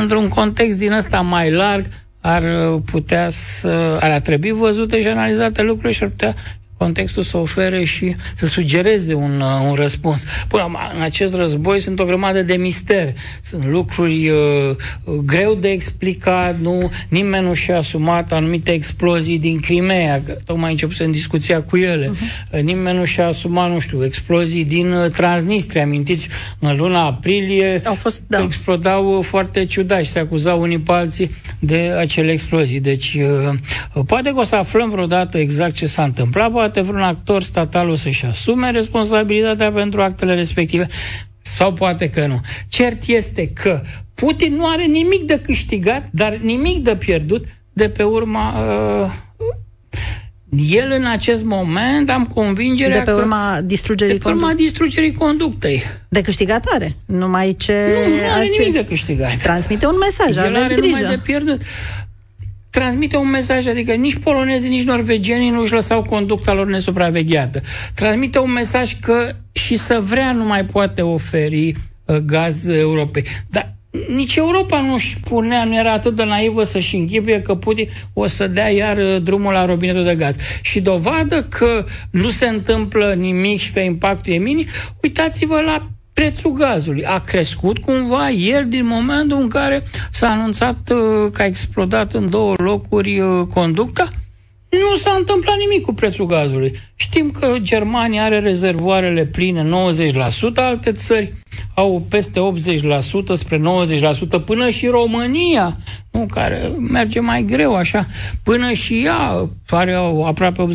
într-un 0.00 0.28
context 0.28 0.78
din 0.78 0.92
ăsta 0.92 1.20
mai 1.20 1.50
larg 1.50 1.86
ar 2.20 2.42
putea 2.90 3.28
să, 3.30 3.98
ar 4.00 4.20
trebui 4.20 4.50
văzute 4.50 5.00
și 5.00 5.06
analizate 5.06 5.62
lucrurile 5.62 5.92
și 5.92 6.02
ar 6.02 6.08
putea 6.08 6.34
contextul 6.82 7.22
să 7.22 7.36
ofere 7.36 7.84
și 7.84 8.16
să 8.34 8.46
sugereze 8.46 9.14
un, 9.14 9.40
uh, 9.40 9.68
un 9.68 9.74
răspuns. 9.74 10.24
Până 10.48 10.70
în 10.94 11.02
acest 11.02 11.34
război 11.34 11.78
sunt 11.78 12.00
o 12.00 12.04
grămadă 12.04 12.42
de 12.42 12.54
misteri. 12.54 13.12
Sunt 13.42 13.64
lucruri 13.66 14.28
uh, 14.28 14.76
uh, 15.04 15.14
greu 15.24 15.54
de 15.54 15.68
explicat, 15.68 16.58
nu, 16.60 16.90
nimeni 17.08 17.46
nu 17.46 17.54
și-a 17.54 17.76
asumat 17.76 18.32
anumite 18.32 18.72
explozii 18.72 19.38
din 19.38 19.60
Crimea, 19.60 20.22
că 20.26 20.36
tocmai 20.44 20.70
început 20.70 20.96
în 20.96 21.10
discuția 21.10 21.62
cu 21.62 21.76
ele. 21.76 22.10
Uh-huh. 22.10 22.60
Nimeni 22.60 22.98
nu 22.98 23.04
și-a 23.04 23.26
asumat, 23.26 23.70
nu 23.70 23.78
știu, 23.78 24.04
explozii 24.04 24.64
din 24.64 24.92
uh, 24.92 25.10
Transnistria. 25.10 25.82
Amintiți, 25.82 26.28
în 26.58 26.76
luna 26.76 27.04
aprilie 27.04 27.80
Au 27.84 27.94
fost, 27.94 28.22
da. 28.26 28.42
explodau 28.42 29.16
uh, 29.16 29.24
foarte 29.24 29.64
ciudat 29.64 30.04
și 30.04 30.10
se 30.10 30.18
acuzau 30.18 30.60
unii 30.60 30.78
pe 30.78 30.92
alții 30.92 31.30
de 31.58 31.94
acele 31.98 32.30
explozii. 32.32 32.80
Deci, 32.80 33.18
uh, 33.94 34.04
poate 34.06 34.30
că 34.30 34.38
o 34.38 34.44
să 34.44 34.56
aflăm 34.56 34.90
vreodată 34.90 35.38
exact 35.38 35.74
ce 35.74 35.86
s-a 35.86 36.02
întâmplat, 36.02 36.50
poate 36.50 36.71
poate 36.72 36.90
vreun 36.90 37.02
actor 37.08 37.42
statal 37.42 37.88
o 37.88 37.94
să-și 37.94 38.26
asume 38.26 38.70
responsabilitatea 38.70 39.72
pentru 39.72 40.02
actele 40.02 40.34
respective 40.34 40.86
sau 41.40 41.72
poate 41.72 42.10
că 42.10 42.26
nu. 42.26 42.40
Cert 42.68 43.04
este 43.06 43.48
că 43.48 43.80
Putin 44.14 44.54
nu 44.54 44.66
are 44.66 44.84
nimic 44.84 45.22
de 45.22 45.40
câștigat, 45.40 46.08
dar 46.10 46.36
nimic 46.36 46.84
de 46.84 46.96
pierdut 46.96 47.44
de 47.72 47.88
pe 47.88 48.02
urma 48.02 48.54
uh, 49.02 49.12
el 50.70 50.92
în 50.96 51.04
acest 51.04 51.44
moment 51.44 52.10
am 52.10 52.24
convingerea 52.26 52.98
De 52.98 53.10
pe 53.10 53.12
urma 53.12 53.54
că, 53.54 53.62
distrugerii 53.62 54.12
De 54.12 54.18
pe 54.18 54.28
urma 54.28 54.52
distrugerii 54.54 55.12
conductei. 55.12 55.82
De 56.08 56.20
câștigat 56.20 56.64
are. 56.74 56.96
Numai 57.06 57.56
ce... 57.58 57.72
Nu, 57.72 58.14
nu 58.14 58.32
are 58.34 58.48
nimic 58.58 58.72
de 58.72 58.84
câștigat. 58.84 59.36
Transmite 59.36 59.86
un 59.86 59.96
mesaj, 59.98 60.36
El 60.36 60.42
aveți 60.42 60.64
are 60.64 60.74
grijă. 60.74 60.96
numai 60.96 61.14
de 61.14 61.20
pierdut. 61.22 61.60
Transmite 62.72 63.16
un 63.16 63.30
mesaj, 63.30 63.66
adică 63.66 63.92
nici 63.92 64.16
polonezii, 64.16 64.70
nici 64.70 64.86
norvegienii 64.86 65.50
nu 65.50 65.60
își 65.60 65.72
lăsau 65.72 66.02
conducta 66.02 66.52
lor 66.52 66.66
nesupravegheată. 66.66 67.60
Transmite 67.94 68.38
un 68.38 68.52
mesaj 68.52 68.96
că 69.00 69.34
și 69.52 69.76
să 69.76 70.00
vrea 70.00 70.32
nu 70.32 70.44
mai 70.44 70.64
poate 70.64 71.02
oferi 71.02 71.74
uh, 72.04 72.16
gaz 72.16 72.66
Europei. 72.66 73.24
Dar 73.50 73.74
nici 74.08 74.36
Europa 74.36 74.80
nu 74.80 74.94
își 74.94 75.20
punea, 75.20 75.64
nu 75.64 75.76
era 75.76 75.92
atât 75.92 76.14
de 76.16 76.24
naivă 76.24 76.64
să-și 76.64 76.96
închipuie 76.96 77.40
că 77.40 77.54
Putin 77.54 77.88
o 78.12 78.26
să 78.26 78.46
dea 78.46 78.68
iar 78.68 78.96
uh, 78.96 79.22
drumul 79.22 79.52
la 79.52 79.64
robinetul 79.64 80.04
de 80.04 80.14
gaz. 80.14 80.36
Și 80.62 80.80
dovadă 80.80 81.42
că 81.42 81.84
nu 82.10 82.28
se 82.28 82.46
întâmplă 82.46 83.14
nimic 83.14 83.60
și 83.60 83.72
că 83.72 83.80
impactul 83.80 84.32
e 84.32 84.36
minim, 84.36 84.66
uitați-vă 85.02 85.60
la 85.60 85.88
prețul 86.22 86.52
gazului. 86.52 87.04
A 87.04 87.18
crescut 87.18 87.78
cumva 87.78 88.28
ieri 88.28 88.68
din 88.68 88.86
momentul 88.86 89.40
în 89.40 89.48
care 89.48 89.82
s-a 90.10 90.28
anunțat 90.28 90.90
uh, 90.90 91.30
că 91.32 91.42
a 91.42 91.44
explodat 91.44 92.12
în 92.12 92.30
două 92.30 92.54
locuri 92.56 93.20
uh, 93.20 93.46
conducta? 93.54 94.08
Nu 94.80 94.96
s-a 94.96 95.14
întâmplat 95.18 95.56
nimic 95.56 95.84
cu 95.84 95.94
prețul 95.94 96.26
gazului. 96.26 96.72
Știm 96.94 97.30
că 97.30 97.56
Germania 97.60 98.24
are 98.24 98.38
rezervoarele 98.38 99.24
pline 99.24 99.62
90%, 99.62 100.54
alte 100.54 100.92
țări 100.92 101.32
au 101.74 102.06
peste 102.08 102.40
80% 103.32 103.34
spre 103.34 103.60
90%, 103.60 104.44
până 104.44 104.70
și 104.70 104.86
România, 104.86 105.76
nu, 106.10 106.26
care 106.30 106.70
merge 106.78 107.20
mai 107.20 107.42
greu 107.42 107.76
așa, 107.76 108.06
până 108.42 108.72
și 108.72 109.02
ea 109.04 109.48
are 109.68 109.94
aproape 110.24 110.68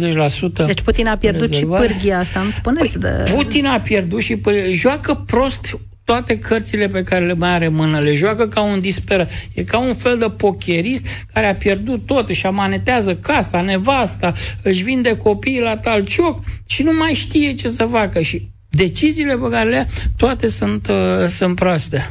80%. 0.61 0.65
Deci 0.65 0.81
Putin 0.81 1.07
a 1.07 1.17
pierdut 1.17 1.49
rezervare. 1.49 1.87
și 1.87 1.91
pârghia 1.91 2.19
asta, 2.19 2.39
îmi 2.39 2.51
spuneți? 2.51 2.97
Păi, 2.97 3.01
de... 3.01 3.31
Putin 3.31 3.65
a 3.65 3.79
pierdut 3.79 4.21
și 4.21 4.35
pârghia. 4.35 4.73
Joacă 4.73 5.23
prost 5.25 5.79
toate 6.07 6.39
cărțile 6.39 6.87
pe 6.87 7.03
care 7.03 7.25
le 7.25 7.33
mai 7.33 7.49
are 7.49 7.65
în 7.65 7.73
mână, 7.73 7.99
le 7.99 8.13
joacă 8.13 8.47
ca 8.47 8.61
un 8.61 8.79
disperat. 8.79 9.29
E 9.53 9.63
ca 9.63 9.77
un 9.77 9.93
fel 9.93 10.17
de 10.17 10.29
pocherist 10.37 11.05
care 11.33 11.47
a 11.47 11.55
pierdut 11.55 12.05
tot, 12.05 12.29
își 12.29 12.45
amanetează 12.45 13.15
casa, 13.15 13.61
nevasta, 13.61 14.33
își 14.63 14.83
vinde 14.83 15.17
copiii 15.17 15.61
la 15.61 15.77
talcioc 15.77 16.43
și 16.65 16.83
nu 16.83 16.91
mai 16.93 17.11
știe 17.13 17.53
ce 17.53 17.69
să 17.69 17.85
facă. 17.85 18.21
Și 18.21 18.47
deciziile 18.69 19.37
pe 19.37 19.49
care 19.49 19.69
le 19.69 19.75
ia, 19.75 19.87
toate 20.17 20.47
sunt, 20.47 20.87
uh, 20.87 21.27
sunt 21.27 21.55
proaste. 21.55 22.09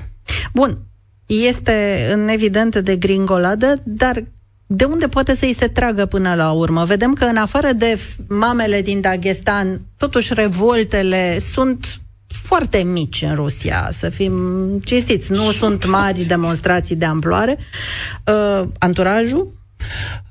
Bun, 0.53 0.79
este 1.27 2.09
în 2.13 2.29
evident 2.29 2.77
de 2.77 2.97
gringoladă, 2.97 3.83
dar 3.85 4.25
de 4.67 4.85
unde 4.85 5.09
poate 5.09 5.35
să-i 5.35 5.53
se 5.53 5.69
tragă 5.69 6.07
până 6.07 6.35
la 6.35 6.51
urmă? 6.51 6.85
Vedem 6.85 7.13
că 7.13 7.25
în 7.25 7.37
afară 7.37 7.73
de 7.73 8.01
mamele 8.29 8.83
din 8.83 9.01
Dagestan, 9.01 9.81
totuși 9.97 10.35
revoltele 10.35 11.39
sunt 11.39 12.01
foarte 12.42 12.79
mici 12.79 13.22
în 13.22 13.35
Rusia, 13.35 13.88
să 13.92 14.09
fim 14.09 14.35
cinstiți. 14.85 15.33
Nu 15.33 15.51
sunt 15.51 15.87
mari 15.87 16.25
demonstrații 16.25 16.96
de 16.96 17.05
amploare. 17.05 17.59
Uh, 18.27 18.68
anturajul? 18.79 19.53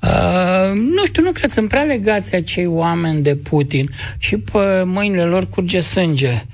Uh, 0.02 0.72
nu 0.74 1.06
știu, 1.06 1.24
nu 1.24 1.32
cred, 1.32 1.50
sunt 1.50 1.68
prea 1.68 1.84
legați 1.84 2.36
acei 2.36 2.66
oameni 2.66 3.22
de 3.22 3.36
Putin 3.36 3.90
și 4.18 4.38
pe 4.38 4.84
mâinile 4.86 5.24
lor 5.24 5.48
curge 5.48 5.80
sânge. 5.80 6.46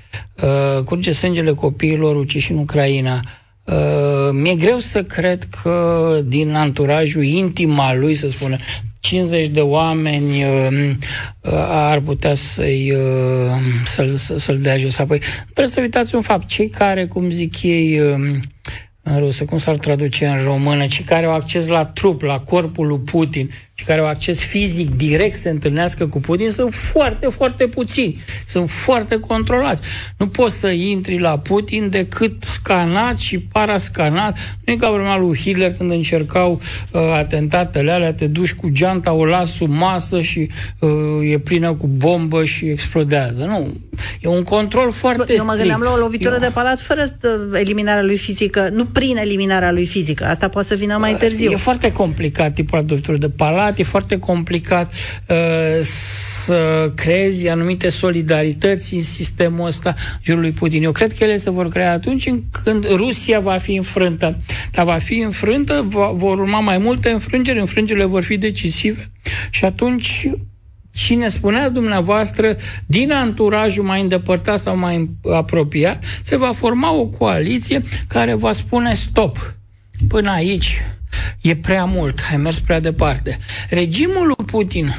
Uh, 0.42 0.82
curge 0.84 1.12
sângele 1.12 1.52
copiilor 1.52 2.16
uciși 2.16 2.52
în 2.52 2.58
Ucraina. 2.58 3.20
Uh, 3.64 4.30
mi-e 4.32 4.54
greu 4.54 4.78
să 4.78 5.02
cred 5.02 5.44
că 5.62 6.18
din 6.24 6.54
anturajul 6.54 7.22
intim 7.22 7.78
al 7.78 7.98
lui, 7.98 8.14
să 8.14 8.28
spună, 8.28 8.56
50 9.02 9.48
de 9.48 9.60
oameni 9.60 10.44
uh, 10.44 10.90
uh, 11.40 11.52
ar 11.68 12.00
putea 12.00 12.34
să-i, 12.34 12.90
uh, 12.90 13.56
să-l, 13.84 14.16
să-l 14.38 14.58
dea 14.58 14.76
jos. 14.76 14.98
Apoi 14.98 15.18
trebuie 15.42 15.66
să 15.66 15.80
uitați 15.80 16.14
un 16.14 16.20
fapt. 16.20 16.46
Cei 16.46 16.68
care, 16.68 17.06
cum 17.06 17.30
zic 17.30 17.62
ei, 17.62 18.00
uh, 18.00 18.14
în 19.02 19.18
rusă, 19.18 19.44
cum 19.44 19.58
s-ar 19.58 19.76
traduce 19.76 20.26
în 20.26 20.42
română, 20.42 20.86
cei 20.86 21.04
care 21.04 21.26
au 21.26 21.32
acces 21.32 21.66
la 21.66 21.84
trup, 21.84 22.20
la 22.20 22.38
corpul 22.38 22.86
lui 22.86 22.98
Putin, 22.98 23.50
și 23.82 23.88
care 23.88 24.00
au 24.00 24.06
acces 24.06 24.40
fizic 24.40 24.90
direct 24.96 25.34
să 25.34 25.40
se 25.40 25.48
întâlnească 25.48 26.06
cu 26.06 26.20
Putin 26.20 26.50
sunt 26.50 26.74
foarte, 26.74 27.26
foarte 27.26 27.66
puțini. 27.66 28.22
Sunt 28.46 28.70
foarte 28.70 29.18
controlați. 29.18 29.82
Nu 30.16 30.28
poți 30.28 30.58
să 30.58 30.68
intri 30.68 31.18
la 31.18 31.38
Putin 31.38 31.90
decât 31.90 32.42
scanat 32.42 33.18
și 33.18 33.38
parascanat. 33.38 34.38
Nu 34.64 34.72
e 34.72 34.76
ca 34.76 34.90
vremea 34.90 35.16
lui 35.16 35.36
Hitler 35.36 35.74
când 35.74 35.90
încercau 35.90 36.60
uh, 36.92 37.00
atentatele 37.00 37.90
alea, 37.90 38.14
te 38.14 38.26
duci 38.26 38.52
cu 38.52 38.68
geanta, 38.68 39.12
o 39.12 39.24
las 39.24 39.50
sub 39.50 39.70
masă 39.70 40.20
și 40.20 40.50
uh, 40.78 41.30
e 41.32 41.38
plină 41.38 41.74
cu 41.74 41.86
bombă 41.86 42.44
și 42.44 42.64
explodează. 42.64 43.44
Nu. 43.44 43.68
E 44.20 44.28
un 44.28 44.42
control 44.42 44.92
foarte 44.92 45.34
Eu 45.34 45.44
mă 45.44 45.54
gândeam 45.54 45.80
la 45.80 45.92
o 45.92 45.96
lovitură 45.96 46.34
Eu... 46.34 46.40
de 46.40 46.50
palat 46.52 46.80
fără 46.80 47.04
eliminarea 47.52 48.02
lui 48.02 48.16
fizică, 48.16 48.68
nu 48.72 48.84
prin 48.84 49.16
eliminarea 49.16 49.72
lui 49.72 49.86
fizică. 49.86 50.24
Asta 50.24 50.48
poate 50.48 50.66
să 50.66 50.74
vină 50.74 50.96
mai 50.96 51.14
târziu. 51.14 51.50
E 51.50 51.56
foarte 51.56 51.92
complicat 51.92 52.52
tipul 52.52 52.80
de 52.80 52.86
lovitură 52.88 53.16
de 53.16 53.28
palat 53.28 53.71
complicat, 53.72 53.78
e 53.78 53.82
foarte 53.82 54.18
complicat 54.18 54.92
uh, 55.28 55.84
să 56.44 56.92
creezi 56.94 57.48
anumite 57.48 57.88
solidarități 57.88 58.94
în 58.94 59.02
sistemul 59.02 59.66
ăsta 59.66 59.94
jurul 60.22 60.40
lui 60.40 60.50
Putin. 60.50 60.82
Eu 60.82 60.92
cred 60.92 61.12
că 61.12 61.24
ele 61.24 61.36
se 61.36 61.50
vor 61.50 61.68
crea 61.68 61.92
atunci 61.92 62.30
când 62.62 62.86
Rusia 62.94 63.40
va 63.40 63.58
fi 63.58 63.74
înfrântă. 63.74 64.38
Dar 64.72 64.84
va 64.84 64.98
fi 64.98 65.18
înfrântă, 65.18 65.84
va, 65.86 66.10
vor 66.14 66.38
urma 66.38 66.60
mai 66.60 66.78
multe 66.78 67.10
înfrângeri, 67.10 67.58
înfrângerile 67.58 68.04
vor 68.04 68.22
fi 68.22 68.36
decisive 68.36 69.10
și 69.50 69.64
atunci 69.64 70.28
cine 70.94 71.28
spunea 71.28 71.68
dumneavoastră, 71.68 72.56
din 72.86 73.12
anturajul 73.12 73.84
mai 73.84 74.00
îndepărtat 74.00 74.58
sau 74.58 74.76
mai 74.76 75.10
apropiat, 75.32 76.04
se 76.22 76.36
va 76.36 76.52
forma 76.52 76.92
o 76.92 77.06
coaliție 77.06 77.80
care 78.08 78.34
va 78.34 78.52
spune 78.52 78.94
stop. 78.94 79.54
Până 80.08 80.30
aici 80.30 80.82
e 81.40 81.56
prea 81.56 81.84
mult, 81.84 82.18
ai 82.30 82.36
mers 82.36 82.58
prea 82.58 82.80
departe. 82.80 83.38
Regimul 83.70 84.26
lui 84.26 84.46
Putin, 84.46 84.94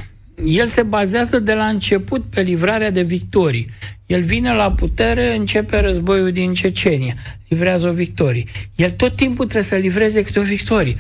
el 0.46 0.66
se 0.66 0.82
bazează 0.82 1.40
de 1.40 1.54
la 1.54 1.66
început 1.66 2.24
pe 2.30 2.42
livrarea 2.42 2.92
de 2.92 3.02
victorii. 3.02 3.70
El 4.06 4.22
vine 4.22 4.54
la 4.54 4.72
putere, 4.72 5.36
începe 5.36 5.80
războiul 5.80 6.32
din 6.32 6.54
Cecenia, 6.54 7.14
livrează 7.48 7.88
o 7.88 7.92
victorie. 7.92 8.44
El 8.76 8.92
tot 8.92 9.16
timpul 9.16 9.46
trebuie 9.46 9.70
să 9.70 9.76
livreze 9.76 10.24
câte 10.24 10.40
o 10.40 10.44
victorie. 10.44 10.96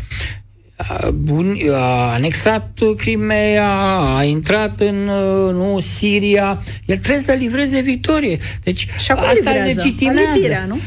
Bun, 1.13 1.57
a 1.71 2.13
anexat 2.13 2.79
Crimea, 2.97 3.97
a 3.97 4.23
intrat 4.23 4.79
în 4.79 4.95
nu, 5.55 5.79
Siria, 5.79 6.61
el 6.85 6.97
trebuie 6.97 7.23
să 7.23 7.31
livreze 7.31 7.79
victorie. 7.79 8.39
Deci 8.63 8.79
și 8.79 9.11
asta 9.11 9.31
livrează. 9.33 9.65
legitimează. 9.65 10.29
Alipirea, 10.29 10.65
nu? 10.65 10.79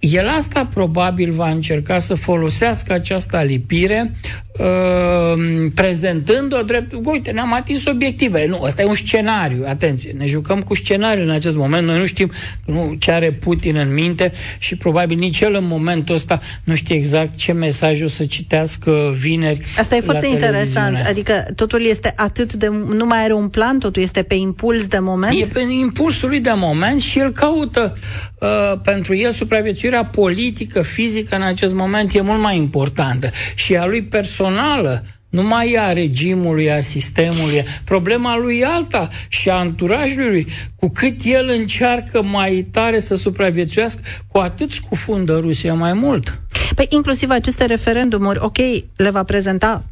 Păi, 0.00 0.10
el 0.12 0.28
asta 0.28 0.66
probabil 0.66 1.32
va 1.32 1.50
încerca 1.50 1.98
să 1.98 2.14
folosească 2.14 2.92
această 2.92 3.36
alipire 3.36 4.12
uh, 4.58 5.66
prezentând-o 5.74 6.62
drept... 6.62 6.92
Uite, 7.04 7.30
ne-am 7.30 7.52
atins 7.52 7.84
obiectivele. 7.86 8.46
Nu, 8.46 8.60
ăsta 8.62 8.82
e 8.82 8.84
un 8.84 8.94
scenariu. 8.94 9.64
Atenție, 9.66 10.14
ne 10.18 10.26
jucăm 10.26 10.60
cu 10.60 10.74
scenariul 10.74 11.26
în 11.26 11.34
acest 11.34 11.56
moment. 11.56 11.86
Noi 11.86 11.98
nu 11.98 12.06
știm 12.06 12.30
nu, 12.64 12.96
ce 12.98 13.10
are 13.10 13.32
Putin 13.32 13.76
în 13.76 13.94
minte 13.94 14.32
și 14.58 14.76
probabil 14.76 15.18
nici 15.18 15.40
el 15.40 15.54
în 15.54 15.66
momentul 15.66 16.14
ăsta 16.14 16.38
nu 16.64 16.74
știe 16.74 16.96
exact 16.96 17.36
ce 17.36 17.52
mesaj 17.52 18.02
o 18.02 18.08
să 18.08 18.24
citească 18.24 19.14
vineri 19.18 19.60
Asta 19.78 19.96
e 19.96 20.00
foarte 20.00 20.26
interesant. 20.26 20.96
Adică 21.08 21.46
totul 21.56 21.84
este 21.84 22.12
atât 22.16 22.52
de... 22.52 22.68
Nu 22.88 23.06
mai 23.06 23.22
are 23.22 23.32
un 23.32 23.48
plan, 23.48 23.78
totul 23.78 24.02
este 24.02 24.22
pe 24.22 24.34
impuls 24.34 24.86
de 24.86 24.98
moment? 24.98 25.40
E 25.40 25.46
pe 25.52 25.60
impulsul 25.80 26.28
lui 26.28 26.40
de 26.40 26.52
moment 26.54 27.00
și 27.00 27.18
el 27.18 27.32
caută 27.32 27.98
uh, 28.38 28.80
pentru 28.82 29.14
el 29.14 29.32
supraviețuirea 29.32 30.04
politică, 30.04 30.82
fizică 30.82 31.36
în 31.36 31.42
acest 31.42 31.74
moment 31.74 32.14
e 32.14 32.20
mult 32.20 32.40
mai 32.40 32.56
importantă. 32.56 33.30
Și 33.54 33.76
a 33.76 33.86
lui 33.86 34.02
personal 34.02 34.47
personală, 34.48 35.04
nu 35.28 35.42
mai 35.42 35.76
a 35.78 35.92
regimului, 35.92 36.70
a 36.70 36.80
sistemului. 36.80 37.62
Problema 37.84 38.36
lui 38.36 38.58
e 38.58 38.66
alta 38.66 39.08
și 39.28 39.50
a 39.50 39.54
anturajului. 39.54 40.46
Cu 40.76 40.88
cât 40.88 41.16
el 41.24 41.48
încearcă 41.48 42.22
mai 42.22 42.66
tare 42.70 42.98
să 42.98 43.14
supraviețuiască, 43.14 44.00
cu 44.26 44.38
atât 44.38 44.70
scufundă 44.70 45.38
Rusia 45.38 45.74
mai 45.74 45.92
mult. 45.92 46.40
Păi 46.74 46.86
inclusiv 46.88 47.30
aceste 47.30 47.64
referendumuri, 47.64 48.38
ok, 48.42 48.56
le 48.96 49.10
va 49.10 49.22
prezenta 49.22 49.84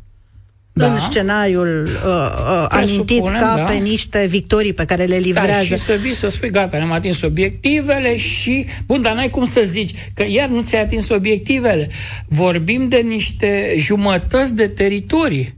da. 0.78 0.92
în 0.92 0.98
scenariul 0.98 1.84
uh, 1.84 1.90
uh, 2.04 2.66
amintit 2.68 3.24
ca 3.24 3.54
da. 3.56 3.62
pe 3.62 3.74
niște 3.74 4.26
victorii 4.28 4.72
pe 4.72 4.84
care 4.84 5.04
le 5.04 5.16
livrează. 5.16 5.68
Da, 5.68 5.76
și 5.76 5.76
să 5.76 5.92
vii 5.92 6.14
să 6.14 6.28
spui, 6.28 6.50
gata, 6.50 6.76
ne-am 6.76 6.92
atins 6.92 7.22
obiectivele 7.22 8.16
și... 8.16 8.66
Bun, 8.86 9.02
dar 9.02 9.14
n-ai 9.14 9.30
cum 9.30 9.44
să 9.44 9.60
zici 9.64 9.94
că 10.14 10.24
iar 10.28 10.48
nu 10.48 10.62
ți-ai 10.62 10.82
atins 10.82 11.08
obiectivele. 11.08 11.90
Vorbim 12.28 12.88
de 12.88 12.96
niște 12.96 13.74
jumătăți 13.76 14.54
de 14.54 14.68
teritorii. 14.68 15.54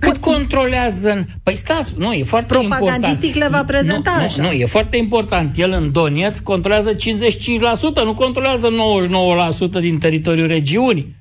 Cât 0.00 0.18
păi, 0.18 0.32
controlează 0.32 1.10
în... 1.10 1.24
Păi 1.42 1.56
stați, 1.56 1.92
nu, 1.96 2.12
e 2.12 2.24
foarte 2.24 2.52
Propagandistic 2.52 3.34
important. 3.34 3.52
le 3.52 3.58
va 3.58 3.64
prezenta 3.64 4.14
nu, 4.16 4.22
așa. 4.22 4.42
Nu, 4.42 4.48
nu, 4.48 4.54
e 4.54 4.66
foarte 4.66 4.96
important. 4.96 5.56
El 5.58 5.72
în 5.72 5.92
Donetsk 5.92 6.42
controlează 6.42 6.94
55%, 6.94 6.98
nu 8.04 8.14
controlează 8.14 8.68
99% 9.78 9.80
din 9.80 9.98
teritoriul 9.98 10.46
regiunii. 10.46 11.20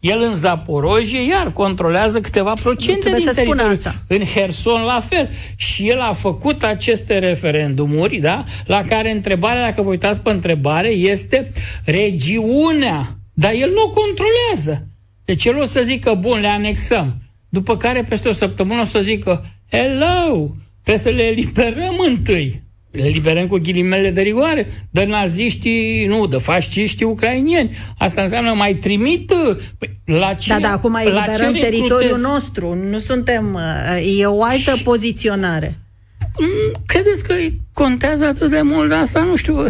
El 0.00 0.20
în 0.20 0.34
Zaporojie, 0.34 1.26
iar 1.28 1.52
controlează 1.52 2.20
câteva 2.20 2.54
procente 2.62 3.10
din 3.16 3.24
teritoriu. 3.34 3.64
Asta. 3.70 3.94
În 4.06 4.24
Herson, 4.24 4.82
la 4.82 5.00
fel. 5.00 5.30
Și 5.56 5.88
el 5.88 6.00
a 6.00 6.12
făcut 6.12 6.62
aceste 6.62 7.18
referendumuri, 7.18 8.16
da? 8.16 8.44
La 8.66 8.82
care 8.82 9.10
întrebarea, 9.10 9.62
dacă 9.62 9.82
vă 9.82 9.88
uitați 9.88 10.20
pe 10.20 10.30
întrebare, 10.30 10.88
este 10.88 11.52
regiunea. 11.84 13.18
Dar 13.32 13.52
el 13.52 13.70
nu 13.70 13.82
o 13.82 13.88
controlează. 13.88 14.86
Deci 15.24 15.44
el 15.44 15.58
o 15.58 15.64
să 15.64 15.82
zică, 15.82 16.14
bun, 16.14 16.40
le 16.40 16.48
anexăm. 16.48 17.22
după 17.48 17.76
care 17.76 18.02
peste 18.02 18.28
o 18.28 18.32
săptămână 18.32 18.80
o 18.80 18.84
să 18.84 19.00
zică 19.00 19.44
hello, 19.70 20.54
trebuie 20.82 21.04
să 21.04 21.08
le 21.08 21.22
eliberăm 21.22 21.94
întâi. 22.06 22.62
Le 22.90 23.04
eliberăm 23.04 23.46
cu 23.46 23.58
ghilimele 23.58 24.10
de 24.10 24.20
rigoare, 24.20 24.66
de 24.90 25.04
naziștii, 25.04 26.06
nu, 26.06 26.26
de 26.26 26.36
fasciștii 26.36 27.04
ucrainieni. 27.04 27.76
Asta 27.98 28.22
înseamnă 28.22 28.52
mai 28.52 28.74
trimit 28.74 29.32
păi, 29.78 30.00
la 30.04 30.34
ce? 30.34 30.52
Da, 30.52 30.58
da, 30.58 30.70
acum 30.70 30.94
eliberăm 30.94 31.52
teritoriul 31.52 32.00
recrutez? 32.00 32.22
nostru. 32.22 32.74
Nu 32.74 32.98
suntem, 32.98 33.58
e 34.18 34.26
o 34.26 34.42
altă 34.42 34.74
și... 34.76 34.82
poziționare. 34.82 35.78
Credeți 36.86 37.24
că 37.24 37.34
contează 37.78 38.24
atât 38.24 38.50
de 38.50 38.60
mult 38.62 38.92
asta? 38.92 39.20
Nu 39.20 39.36
știu. 39.36 39.64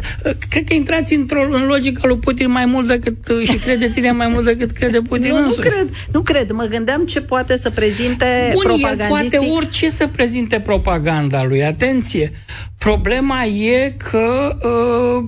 Cred 0.48 0.64
că 0.64 0.74
intrați 0.74 1.14
într-o 1.14 1.46
în 1.50 1.66
logica 1.66 2.00
lui 2.06 2.18
Putin 2.18 2.50
mai 2.50 2.66
mult 2.66 2.86
decât 2.86 3.16
și 3.44 3.56
credeți-ne 3.56 4.10
mai 4.10 4.28
mult 4.28 4.44
decât 4.44 4.70
crede 4.70 5.00
Putin 5.00 5.30
nu, 5.30 5.40
nu 5.40 5.52
cred, 5.52 5.88
nu 6.12 6.20
cred. 6.20 6.50
Mă 6.50 6.64
gândeam 6.64 7.04
ce 7.04 7.20
poate 7.20 7.56
să 7.56 7.70
prezinte 7.70 8.50
Bun, 8.52 8.62
propagandistic. 8.62 9.38
poate 9.38 9.50
orice 9.56 9.88
să 9.88 10.06
prezinte 10.06 10.60
propaganda 10.60 11.44
lui. 11.44 11.64
Atenție! 11.64 12.32
Problema 12.78 13.44
e 13.44 13.94
că 14.10 14.56
uh, 14.62 15.24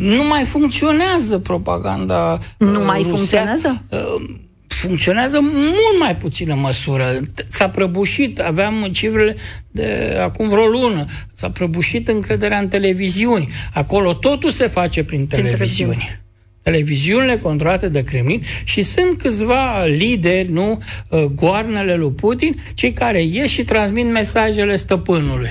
nu 0.00 0.24
mai 0.28 0.44
funcționează 0.44 1.38
propaganda 1.38 2.38
uh, 2.58 2.68
Nu 2.68 2.84
mai 2.84 3.06
funcționează? 3.08 3.82
Uh, 3.90 4.46
funcționează 4.78 5.38
mult 5.40 5.98
mai 6.00 6.16
puțină 6.16 6.54
măsură. 6.54 7.20
S-a 7.48 7.68
prăbușit, 7.68 8.38
aveam 8.38 8.88
cifrele 8.92 9.36
de 9.70 10.16
acum 10.20 10.48
vreo 10.48 10.66
lună, 10.66 11.04
s-a 11.34 11.50
prăbușit 11.50 12.08
încrederea 12.08 12.58
în 12.58 12.68
televiziuni. 12.68 13.48
Acolo 13.72 14.14
totul 14.14 14.50
se 14.50 14.66
face 14.66 15.04
prin 15.04 15.26
televiziuni. 15.26 16.18
Televiziunile 16.62 17.38
controlate 17.38 17.88
de 17.88 18.02
Kremlin 18.02 18.42
și 18.64 18.82
sunt 18.82 19.18
câțiva 19.18 19.84
lideri, 19.84 20.52
nu, 20.52 20.82
uh, 21.08 21.24
goarnele 21.24 21.96
lui 21.96 22.10
Putin, 22.10 22.62
cei 22.74 22.92
care 22.92 23.22
ies 23.22 23.48
și 23.48 23.64
transmit 23.64 24.12
mesajele 24.12 24.76
stăpânului. 24.76 25.50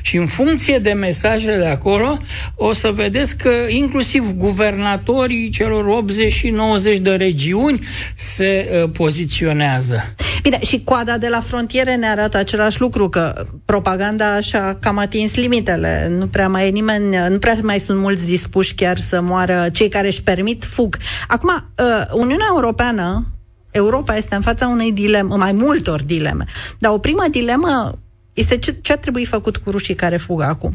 Și 0.00 0.16
în 0.16 0.26
funcție 0.26 0.78
de 0.78 0.92
mesajele 0.92 1.56
de 1.56 1.66
acolo, 1.66 2.18
o 2.54 2.72
să 2.72 2.90
vedeți 2.94 3.36
că 3.36 3.50
inclusiv 3.68 4.32
guvernatorii 4.36 5.50
celor 5.50 5.86
80 5.86 6.32
și 6.32 6.48
90 6.48 6.98
de 6.98 7.10
regiuni 7.14 7.86
se 8.14 8.68
uh, 8.82 8.90
poziționează. 8.90 10.14
Bine, 10.42 10.58
și 10.62 10.82
coada 10.84 11.18
de 11.18 11.28
la 11.28 11.40
frontiere 11.40 11.94
ne 11.94 12.08
arată 12.08 12.36
același 12.36 12.80
lucru, 12.80 13.08
că 13.08 13.46
propaganda 13.64 14.34
așa 14.34 14.78
cam 14.80 14.98
atins 14.98 15.34
limitele. 15.34 16.08
Nu 16.10 16.26
prea 16.26 16.48
mai 16.48 16.66
e 16.66 16.70
nimeni, 16.70 17.16
nu 17.28 17.38
prea 17.38 17.58
mai 17.62 17.80
sunt 17.80 17.98
mulți 17.98 18.26
dispuși 18.26 18.74
chiar 18.74 18.98
să 18.98 19.20
moară 19.20 19.66
cei 19.72 19.88
care 19.88 20.06
își 20.06 20.22
permit 20.22 20.64
fug. 20.64 20.96
Acum, 21.28 21.50
uh, 21.78 21.84
Uniunea 22.12 22.46
Europeană 22.50 23.26
Europa 23.70 24.16
este 24.16 24.34
în 24.34 24.40
fața 24.40 24.66
unei 24.66 24.92
dileme, 24.92 25.36
mai 25.36 25.52
multor 25.52 26.02
dileme. 26.02 26.44
Dar 26.78 26.92
o 26.92 26.98
primă 26.98 27.24
dilemă 27.30 27.98
este 28.36 28.58
ce, 28.58 28.76
ce 28.80 28.92
ar 28.92 28.98
trebui 28.98 29.24
făcut 29.24 29.56
cu 29.56 29.70
rușii 29.70 29.94
care 29.94 30.16
fugă 30.16 30.44
acum? 30.44 30.74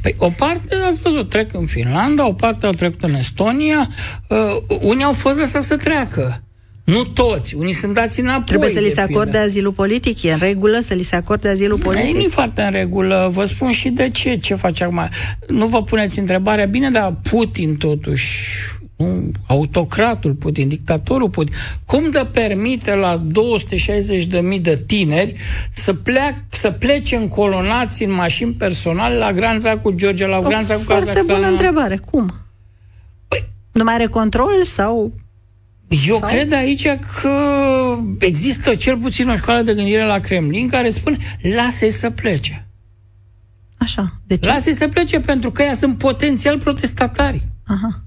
Păi 0.00 0.14
o 0.18 0.30
parte, 0.30 0.74
ați 0.74 1.00
văzut, 1.00 1.28
trec 1.28 1.54
în 1.54 1.66
Finlanda, 1.66 2.26
o 2.26 2.32
parte 2.32 2.66
au 2.66 2.72
trecut 2.72 3.02
în 3.02 3.14
Estonia, 3.14 3.88
uh, 4.28 4.78
unii 4.80 5.04
au 5.04 5.12
fost 5.12 5.38
lăsați 5.38 5.66
să 5.66 5.76
treacă. 5.76 6.42
Nu 6.84 7.04
toți, 7.04 7.54
unii 7.54 7.72
sunt 7.72 7.94
dați 7.94 8.20
înapoi. 8.20 8.44
Trebuie 8.44 8.70
să 8.70 8.80
li 8.80 8.90
se 8.90 9.00
acorde 9.00 9.38
azilul 9.38 9.72
politic, 9.72 10.22
e 10.22 10.32
în 10.32 10.38
regulă 10.38 10.78
să 10.80 10.94
li 10.94 11.02
se 11.02 11.16
acorde 11.16 11.48
azilul 11.48 11.78
politic? 11.78 12.14
Nu 12.14 12.20
e 12.20 12.28
foarte 12.28 12.62
în 12.62 12.70
regulă, 12.70 13.28
vă 13.32 13.44
spun 13.44 13.70
și 13.70 13.88
de 13.88 14.08
ce, 14.08 14.36
ce 14.36 14.54
face 14.54 14.84
acum. 14.84 15.08
Nu 15.48 15.66
vă 15.66 15.82
puneți 15.82 16.18
întrebarea, 16.18 16.64
bine, 16.64 16.90
dar 16.90 17.14
Putin 17.30 17.76
totuși 17.76 18.58
autocratul 19.46 20.32
Putin, 20.32 20.68
dictatorul 20.68 21.30
Putin, 21.30 21.54
cum 21.86 22.10
de 22.10 22.28
permite 22.32 22.94
la 22.94 23.22
260.000 24.52 24.60
de 24.60 24.82
tineri 24.86 25.34
să, 25.70 25.94
pleac, 25.94 26.34
să 26.50 26.70
plece 26.70 27.16
în 27.16 27.28
colonați 27.28 28.02
în 28.02 28.12
mașini 28.12 28.52
personale 28.52 29.16
la 29.16 29.32
granița 29.32 29.78
cu 29.78 29.90
Georgia, 29.90 30.26
la 30.26 30.40
granița 30.40 30.74
cu 30.74 30.82
Kazakhstan? 30.86 31.14
Foarte 31.14 31.32
bună 31.32 31.46
întrebare. 31.46 31.96
Cum? 31.96 32.34
Păi, 33.28 33.48
nu 33.72 33.84
mai 33.84 33.94
are 33.94 34.06
control 34.06 34.64
sau... 34.64 35.12
Eu 36.06 36.18
sau? 36.18 36.28
cred 36.28 36.52
aici 36.52 36.86
că 37.22 37.30
există 38.18 38.74
cel 38.74 38.96
puțin 38.96 39.28
o 39.28 39.36
școală 39.36 39.62
de 39.62 39.74
gândire 39.74 40.04
la 40.04 40.18
Kremlin 40.18 40.68
care 40.68 40.90
spune 40.90 41.16
lasă-i 41.42 41.90
să 41.90 42.10
plece. 42.10 42.66
Așa. 43.78 44.20
De 44.26 44.36
ce? 44.36 44.48
Lasă-i 44.48 44.74
să 44.74 44.88
plece 44.88 45.20
pentru 45.20 45.50
că 45.50 45.62
ea 45.62 45.74
sunt 45.74 45.98
potențial 45.98 46.58
protestatari. 46.58 47.46
Aha. 47.66 48.02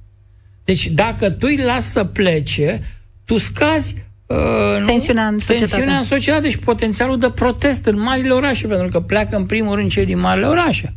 Deci 0.63 0.87
dacă 0.87 1.29
tu 1.29 1.47
îi 1.49 1.57
lași 1.57 1.81
să 1.81 2.03
plece, 2.03 2.81
tu 3.25 3.37
scazi 3.37 3.95
uh, 4.25 4.37
nu? 4.79 4.85
tensiunea, 4.85 5.27
în 5.27 5.39
societate. 5.39 5.65
tensiunea 5.65 5.97
în 5.97 6.03
societate 6.03 6.49
și 6.49 6.59
potențialul 6.59 7.17
de 7.17 7.29
protest 7.29 7.85
în 7.85 7.99
marile 7.99 8.33
orașe, 8.33 8.67
pentru 8.67 8.87
că 8.87 8.99
pleacă 8.99 9.35
în 9.35 9.45
primul 9.45 9.75
rând 9.75 9.89
cei 9.89 10.05
din 10.05 10.19
marile 10.19 10.45
orașe. 10.45 10.95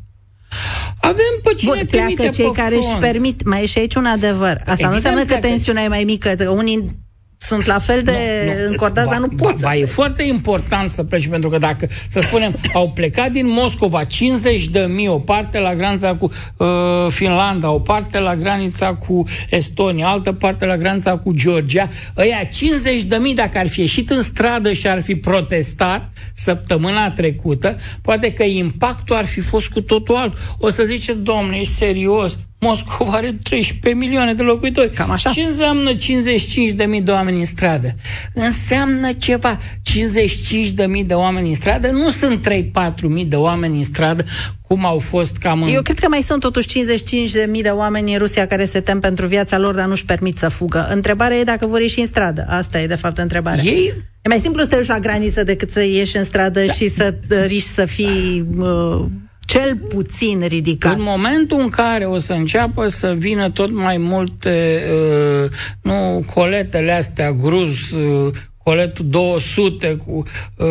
Avem 1.00 1.40
pe 1.42 1.54
cine 1.56 1.72
Bun, 1.74 1.86
pleacă 1.86 2.28
cei 2.28 2.52
care 2.52 2.74
front. 2.74 2.84
își 2.84 2.96
permit, 2.96 3.44
mai 3.44 3.62
e 3.62 3.66
și 3.66 3.78
aici 3.78 3.94
un 3.94 4.06
adevăr. 4.06 4.56
Asta 4.56 4.70
Evident 4.70 4.88
nu 4.88 4.94
înseamnă 4.94 5.24
că 5.24 5.34
tensiunea 5.34 5.82
e 5.82 5.88
mai 5.88 6.04
mică, 6.04 6.28
că 6.28 6.50
unii 6.50 6.96
sunt 7.38 7.64
la 7.64 7.78
fel 7.78 8.02
de 8.02 8.12
no, 8.46 8.62
no, 8.62 8.68
încordați, 8.68 9.08
dar 9.08 9.18
nu 9.18 9.28
pot 9.28 9.52
ba, 9.52 9.60
ba, 9.60 9.76
e 9.76 9.84
foarte 9.84 10.22
important 10.22 10.90
să 10.90 11.04
pleci, 11.04 11.26
pentru 11.26 11.48
că 11.48 11.58
dacă, 11.58 11.88
să 12.08 12.20
spunem, 12.20 12.54
au 12.72 12.90
plecat 12.90 13.30
din 13.30 13.48
Moscova 13.48 14.04
50 14.04 14.68
de 14.68 14.80
mii, 14.80 15.08
o 15.08 15.18
parte 15.18 15.58
la 15.58 15.74
granița 15.74 16.14
cu 16.14 16.30
uh, 16.56 16.66
Finlanda, 17.08 17.70
o 17.70 17.78
parte 17.78 18.18
la 18.18 18.36
granița 18.36 18.94
cu 18.94 19.24
Estonia, 19.50 20.08
altă 20.08 20.32
parte 20.32 20.64
la 20.64 20.76
granița 20.76 21.16
cu 21.16 21.32
Georgia, 21.32 21.88
ăia 22.16 22.44
50 22.44 23.02
de 23.02 23.16
mii, 23.16 23.34
dacă 23.34 23.58
ar 23.58 23.68
fi 23.68 23.80
ieșit 23.80 24.10
în 24.10 24.22
stradă 24.22 24.72
și 24.72 24.88
ar 24.88 25.02
fi 25.02 25.14
protestat 25.14 26.08
săptămâna 26.34 27.10
trecută, 27.10 27.78
poate 28.02 28.32
că 28.32 28.42
impactul 28.42 29.16
ar 29.16 29.26
fi 29.26 29.40
fost 29.40 29.68
cu 29.68 29.80
totul 29.80 30.14
alt. 30.14 30.36
O 30.58 30.70
să 30.70 30.82
ziceți, 30.84 31.18
domnule, 31.18 31.56
e 31.56 31.64
serios, 31.64 32.38
Moscova 32.58 33.12
are 33.12 33.32
13 33.42 34.00
milioane 34.00 34.34
de 34.34 34.42
locuitori. 34.42 34.90
Cam 34.90 35.10
așa. 35.10 35.30
Ce 35.30 35.40
înseamnă 35.40 35.94
55 35.94 36.70
de 36.70 36.84
mii 36.84 37.00
de 37.02 37.10
oameni 37.10 37.38
în 37.38 37.44
stradă? 37.44 37.94
Înseamnă 38.32 39.12
ceva. 39.12 39.58
55 39.82 40.68
de 40.68 40.86
mii 40.86 41.04
de 41.04 41.14
oameni 41.14 41.48
în 41.48 41.54
stradă 41.54 41.90
nu 41.90 42.10
sunt 42.10 42.48
3-4 42.48 43.00
mii 43.02 43.24
de 43.24 43.36
oameni 43.36 43.76
în 43.76 43.84
stradă, 43.84 44.24
cum 44.60 44.86
au 44.86 44.98
fost 44.98 45.36
cam 45.36 45.62
în... 45.62 45.68
Eu 45.68 45.82
cred 45.82 45.98
că 45.98 46.08
mai 46.08 46.22
sunt 46.22 46.40
totuși 46.40 46.66
55 46.66 47.30
de 47.30 47.46
mii 47.50 47.62
de 47.62 47.68
oameni 47.68 48.12
în 48.12 48.18
Rusia 48.18 48.46
care 48.46 48.64
se 48.64 48.80
tem 48.80 49.00
pentru 49.00 49.26
viața 49.26 49.58
lor, 49.58 49.74
dar 49.74 49.86
nu-și 49.86 50.04
permit 50.04 50.38
să 50.38 50.48
fugă. 50.48 50.88
Întrebarea 50.90 51.36
e 51.36 51.44
dacă 51.44 51.66
vor 51.66 51.80
ieși 51.80 52.00
în 52.00 52.06
stradă. 52.06 52.46
Asta 52.48 52.80
e, 52.80 52.86
de 52.86 52.94
fapt, 52.94 53.18
întrebarea. 53.18 53.62
Ei... 53.62 53.92
E 54.22 54.28
mai 54.28 54.38
simplu 54.38 54.62
să 54.62 54.68
te 54.68 54.76
duci 54.76 54.86
la 54.86 54.98
graniță 54.98 55.44
decât 55.44 55.70
să 55.70 55.82
ieși 55.82 56.16
în 56.16 56.24
stradă 56.24 56.64
da. 56.64 56.72
și 56.72 56.88
să 56.88 57.14
riști 57.46 57.70
să 57.70 57.84
fii... 57.84 58.46
Uh, 58.56 59.04
cel 59.46 59.76
puțin 59.88 60.44
ridicat. 60.46 60.94
În 60.94 61.02
momentul 61.02 61.60
în 61.60 61.68
care 61.68 62.04
o 62.04 62.18
să 62.18 62.32
înceapă 62.32 62.88
să 62.88 63.14
vină 63.18 63.50
tot 63.50 63.70
mai 63.72 63.96
multe 63.96 64.82
uh, 64.90 65.50
nu 65.82 66.24
coletele 66.34 66.92
astea 66.92 67.32
gruz, 67.32 67.90
uh, 67.90 68.32
coletul 68.62 69.04
200 69.08 69.96
cu 70.06 70.22
uh, 70.56 70.66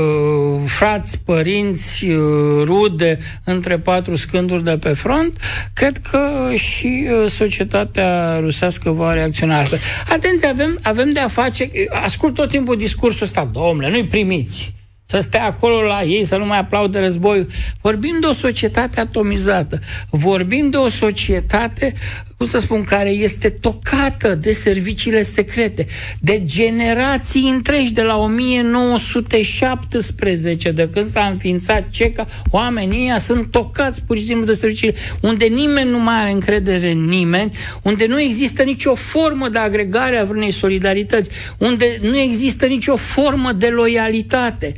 frați, 0.66 1.20
părinți, 1.26 2.06
uh, 2.06 2.64
rude 2.64 3.18
între 3.44 3.78
patru 3.78 4.16
scânduri 4.16 4.64
de 4.64 4.78
pe 4.78 4.90
front, 4.94 5.38
cred 5.74 5.98
că 5.98 6.54
și 6.54 7.08
uh, 7.10 7.30
societatea 7.30 8.40
rusească 8.40 8.92
va 8.92 9.14
reacționa 9.14 9.60
astfel. 9.60 9.80
Atenție, 10.10 10.48
avem, 10.48 10.80
avem 10.82 11.12
de 11.12 11.20
a 11.20 11.28
face, 11.28 11.72
ascult 12.04 12.34
tot 12.34 12.50
timpul 12.50 12.78
discursul 12.78 13.24
ăsta, 13.24 13.50
domnule, 13.54 13.90
nu-i 13.90 14.06
primiți 14.06 14.75
să 15.06 15.20
stea 15.20 15.46
acolo 15.46 15.82
la 15.82 16.02
ei, 16.04 16.26
să 16.26 16.38
nu 16.38 16.46
mai 16.46 16.60
aplaude 16.60 17.00
războiul. 17.00 17.48
Vorbim 17.82 18.18
de 18.20 18.26
o 18.26 18.34
societate 18.34 19.00
atomizată. 19.00 19.80
Vorbim 20.10 20.70
de 20.70 20.78
o 20.78 20.90
societate 20.90 21.94
cum 22.38 22.46
să 22.46 22.58
spun, 22.58 22.84
care 22.84 23.10
este 23.10 23.50
tocată 23.50 24.36
de 24.36 24.52
serviciile 24.52 25.24
secrete, 25.24 25.86
de 26.20 26.44
generații 26.44 27.50
întregi, 27.50 27.94
de 27.94 28.02
la 28.02 28.18
1917, 28.18 30.72
de 30.72 30.90
când 30.90 31.06
s-a 31.06 31.26
înființat 31.26 31.90
CECA, 31.90 32.28
oamenii 32.50 33.02
ăia 33.02 33.18
sunt 33.18 33.52
tocați 33.52 34.04
pur 34.04 34.18
și 34.18 34.26
simplu 34.26 34.46
de 34.46 34.54
serviciile, 34.54 34.96
unde 35.22 35.46
nimeni 35.46 35.90
nu 35.90 36.00
mai 36.00 36.22
are 36.22 36.32
încredere 36.32 36.92
în 36.92 37.06
nimeni, 37.06 37.52
unde 37.82 38.06
nu 38.06 38.22
există 38.22 38.64
nicio 38.64 38.96
formă 38.96 39.50
de 39.50 39.60
agregare 39.60 40.18
a 40.18 40.24
vreunei 40.24 40.52
solidarități, 40.52 41.30
unde 41.58 41.98
nu 42.02 42.18
există 42.18 42.66
nicio 42.66 42.96
formă 42.96 43.52
de 43.52 43.68
loialitate. 43.68 44.72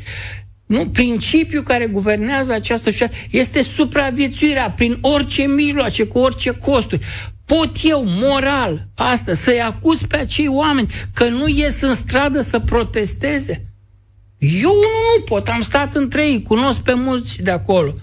Nu, 0.66 0.88
principiul 0.88 1.64
care 1.64 1.88
guvernează 1.88 2.54
această 2.54 2.90
societate 2.90 3.28
este 3.32 3.62
supraviețuirea 3.62 4.72
prin 4.72 4.98
orice 5.02 5.44
mijloace, 5.44 6.04
cu 6.04 6.20
orice 6.20 6.52
costuri. 6.52 7.06
Pot 7.48 7.72
eu, 7.84 8.04
moral, 8.06 8.88
astăzi, 8.96 9.44
să-i 9.44 9.62
acuz 9.62 10.02
pe 10.02 10.18
acei 10.18 10.48
oameni 10.48 10.92
că 11.14 11.28
nu 11.28 11.48
ies 11.48 11.82
în 11.82 11.94
stradă 11.94 12.42
să 12.42 12.60
protesteze? 12.60 13.66
Eu 14.38 14.74
nu, 14.74 15.18
nu 15.18 15.24
pot, 15.26 15.48
am 15.48 15.62
stat 15.62 15.96
între 15.96 16.28
ei, 16.28 16.42
cunosc 16.42 16.80
pe 16.80 16.94
mulți 16.94 17.42
de 17.42 17.52
acolo. 17.52 17.94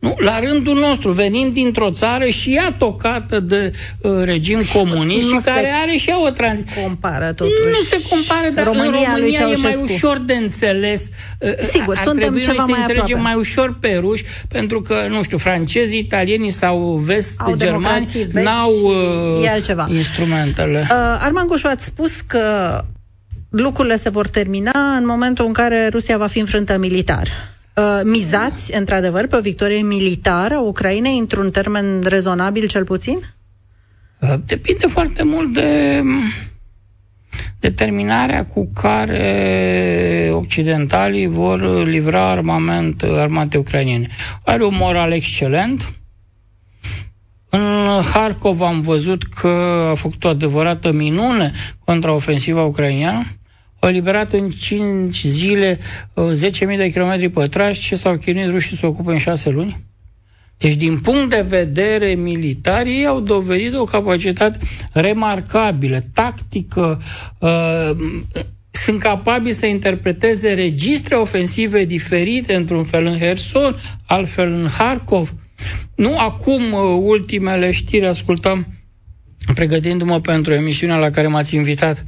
Nu? 0.00 0.14
La 0.18 0.40
rândul 0.40 0.78
nostru, 0.78 1.12
venind 1.12 1.52
dintr-o 1.52 1.90
țară 1.90 2.24
și 2.26 2.54
ea 2.54 2.74
tocată 2.78 3.40
de 3.40 3.72
uh, 4.00 4.10
regim 4.24 4.60
comunist 4.72 5.28
nu 5.28 5.38
și 5.38 5.44
care 5.44 5.72
are 5.82 5.96
și 5.96 6.08
ea 6.08 6.22
o 6.22 6.30
tranziție. 6.30 6.82
compară 6.82 7.32
totuși. 7.32 7.54
Nu 7.64 7.98
se 7.98 8.08
compară, 8.08 8.48
dar 8.54 8.64
România, 8.64 9.08
în 9.08 9.14
România 9.14 9.48
e 9.48 9.56
mai 9.62 9.78
ușor 9.82 10.18
de 10.18 10.34
înțeles. 10.34 11.08
Uh, 11.38 11.50
Sigur, 11.62 11.96
ar 11.96 12.02
suntem 12.02 12.20
trebui 12.20 12.40
ceva 12.40 12.52
noi 12.52 12.64
să 12.64 12.70
mai 12.70 12.80
înțelegem 12.80 13.16
aproape. 13.16 13.22
mai 13.22 13.34
ușor 13.34 13.76
pe 13.80 13.96
ruși, 14.00 14.24
pentru 14.48 14.80
că, 14.80 15.06
nu 15.08 15.22
știu, 15.22 15.38
francezii, 15.38 15.98
italienii 15.98 16.50
sau 16.50 17.00
vest 17.04 17.34
Au 17.38 17.56
germani 17.56 18.28
n-au 18.32 18.72
uh, 19.38 19.96
instrumentele. 19.96 20.78
Uh, 20.90 20.96
Arman 21.20 21.46
Goșu, 21.46 21.66
ați 21.66 21.84
spus 21.84 22.20
că 22.20 22.40
lucrurile 23.50 23.96
se 23.96 24.08
vor 24.08 24.28
termina 24.28 24.96
în 24.96 25.06
momentul 25.06 25.46
în 25.46 25.52
care 25.52 25.88
Rusia 25.88 26.18
va 26.18 26.26
fi 26.26 26.38
înfrântă 26.38 26.78
militar. 26.78 27.28
Uh, 27.80 28.00
mizați, 28.04 28.74
într-adevăr, 28.74 29.26
pe 29.26 29.36
o 29.36 29.40
victorie 29.40 29.82
militară 29.82 30.54
a 30.54 30.60
Ucrainei 30.60 31.18
într-un 31.18 31.50
termen 31.50 32.02
rezonabil, 32.02 32.66
cel 32.66 32.84
puțin? 32.84 33.18
Uh, 34.20 34.34
depinde 34.46 34.86
foarte 34.86 35.22
mult 35.22 35.52
de 35.52 36.02
determinarea 37.58 38.46
cu 38.46 38.70
care 38.74 40.30
occidentalii 40.32 41.26
vor 41.26 41.86
livra 41.86 42.30
armament 42.30 43.02
armate 43.02 43.58
ucrainene. 43.58 44.06
Are 44.44 44.64
un 44.64 44.74
moral 44.78 45.12
excelent. 45.12 45.92
În 47.48 48.02
Harkov 48.12 48.60
am 48.60 48.80
văzut 48.80 49.22
că 49.22 49.48
a 49.90 49.94
făcut 49.94 50.24
o 50.24 50.28
adevărată 50.28 50.92
minune 50.92 51.52
contra 51.84 52.12
ofensiva 52.12 52.62
ucraineană 52.62 53.16
au 53.16 53.39
eliberat 53.88 54.32
în 54.32 54.50
5 54.50 55.26
zile 55.26 55.78
10.000 55.78 56.76
de 56.76 56.90
kilometri 56.90 57.28
pătrași 57.28 57.80
ce 57.80 57.96
s-au 57.96 58.16
chinuit 58.16 58.50
rușii 58.50 58.76
să 58.76 58.86
ocupe 58.86 59.12
în 59.12 59.18
6 59.18 59.50
luni. 59.50 59.76
Deci, 60.60 60.74
din 60.74 60.98
punct 60.98 61.30
de 61.30 61.44
vedere 61.48 62.14
militar, 62.14 62.86
ei 62.86 63.06
au 63.06 63.20
dovedit 63.20 63.74
o 63.74 63.84
capacitate 63.84 64.58
remarcabilă, 64.92 66.00
tactică, 66.14 67.02
uh, 67.38 67.90
sunt 68.70 69.00
capabili 69.00 69.54
să 69.54 69.66
interpreteze 69.66 70.52
registre 70.52 71.14
ofensive 71.14 71.84
diferite, 71.84 72.54
într-un 72.54 72.84
fel 72.84 73.06
în 73.06 73.18
Herson, 73.18 73.76
altfel 74.06 74.52
în 74.52 74.68
Harkov. 74.68 75.34
Nu 75.94 76.18
acum, 76.18 76.72
uh, 76.72 77.02
ultimele 77.02 77.70
știri, 77.70 78.06
ascultam 78.06 78.66
pregătindu-mă 79.54 80.20
pentru 80.20 80.52
emisiunea 80.52 80.96
la 80.96 81.10
care 81.10 81.26
m-ați 81.26 81.54
invitat, 81.54 82.04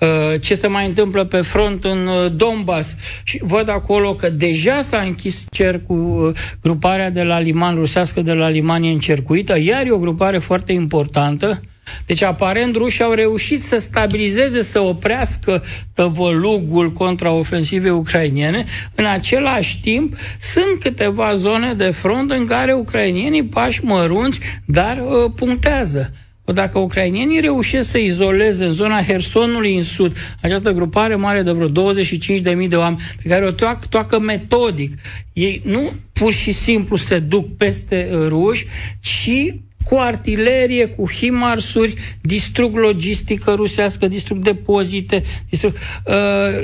uh, 0.00 0.40
ce 0.40 0.54
se 0.54 0.66
mai 0.66 0.86
întâmplă 0.86 1.24
pe 1.24 1.40
front 1.40 1.84
în 1.84 2.06
uh, 2.06 2.32
Donbass 2.36 2.94
și 3.22 3.40
văd 3.42 3.68
acolo 3.68 4.14
că 4.14 4.30
deja 4.30 4.80
s-a 4.82 4.98
închis 4.98 5.44
cercul, 5.50 6.26
uh, 6.28 6.36
gruparea 6.62 7.10
de 7.10 7.22
la 7.22 7.38
Liman, 7.38 7.74
rusească 7.74 8.20
de 8.22 8.32
la 8.32 8.48
Liman 8.48 8.82
e 8.82 8.90
încercuită, 8.90 9.58
iar 9.58 9.86
e 9.86 9.90
o 9.90 9.98
grupare 9.98 10.38
foarte 10.38 10.72
importantă, 10.72 11.60
deci, 12.06 12.22
aparent, 12.22 12.76
rușii 12.76 13.04
au 13.04 13.12
reușit 13.12 13.60
să 13.60 13.78
stabilizeze, 13.78 14.62
să 14.62 14.80
oprească 14.80 15.62
tăvălugul 15.94 16.92
contraofensive 16.92 17.90
ucrainiene. 17.90 18.64
În 18.94 19.04
același 19.04 19.80
timp, 19.80 20.16
sunt 20.40 20.80
câteva 20.80 21.34
zone 21.34 21.74
de 21.74 21.90
front 21.90 22.30
în 22.30 22.46
care 22.46 22.72
ucrainienii 22.72 23.44
pași 23.44 23.84
mărunți, 23.84 24.40
dar 24.64 24.96
uh, 24.96 25.32
punctează. 25.34 26.12
Dacă 26.52 26.78
ucrainienii 26.78 27.40
reușesc 27.40 27.90
să 27.90 27.98
izoleze 27.98 28.64
în 28.64 28.72
zona 28.72 29.02
Hersonului 29.02 29.76
în 29.76 29.82
sud 29.82 30.16
această 30.42 30.70
grupare 30.70 31.14
mare 31.14 31.42
de 31.42 31.50
vreo 31.50 31.92
25.000 31.92 32.68
de 32.68 32.76
oameni 32.76 33.02
pe 33.22 33.28
care 33.28 33.44
o 33.46 33.50
toacă, 33.50 33.86
toacă 33.90 34.18
metodic, 34.18 34.98
ei 35.32 35.60
nu 35.64 35.92
pur 36.12 36.32
și 36.32 36.52
simplu 36.52 36.96
se 36.96 37.18
duc 37.18 37.56
peste 37.56 38.10
uh, 38.12 38.26
ruși, 38.28 38.66
ci 39.00 39.54
cu 39.84 39.96
artilerie, 39.96 40.86
cu 40.86 41.10
himarsuri, 41.10 41.94
distrug 42.20 42.76
logistică 42.76 43.52
rusească, 43.52 44.08
distrug 44.08 44.38
depozite, 44.38 45.22
distrug, 45.48 45.74
uh, 46.06 46.14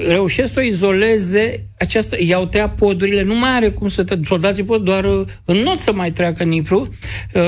reușesc 0.09 0.53
să 0.53 0.59
o 0.61 0.63
izoleze, 0.63 1.70
această, 1.81 2.17
i-au 2.19 2.47
tăiat 2.47 2.75
podurile, 2.75 3.23
nu 3.23 3.39
mai 3.39 3.51
are 3.51 3.69
cum 3.71 3.89
să 3.89 4.05
te, 4.05 4.19
soldații 4.25 4.63
pot 4.63 4.85
doar 4.85 5.05
uh, 5.05 5.27
în 5.45 5.57
not 5.57 5.79
să 5.79 5.93
mai 5.93 6.11
treacă 6.11 6.43
Nipru, 6.43 6.89
uh, 7.35 7.43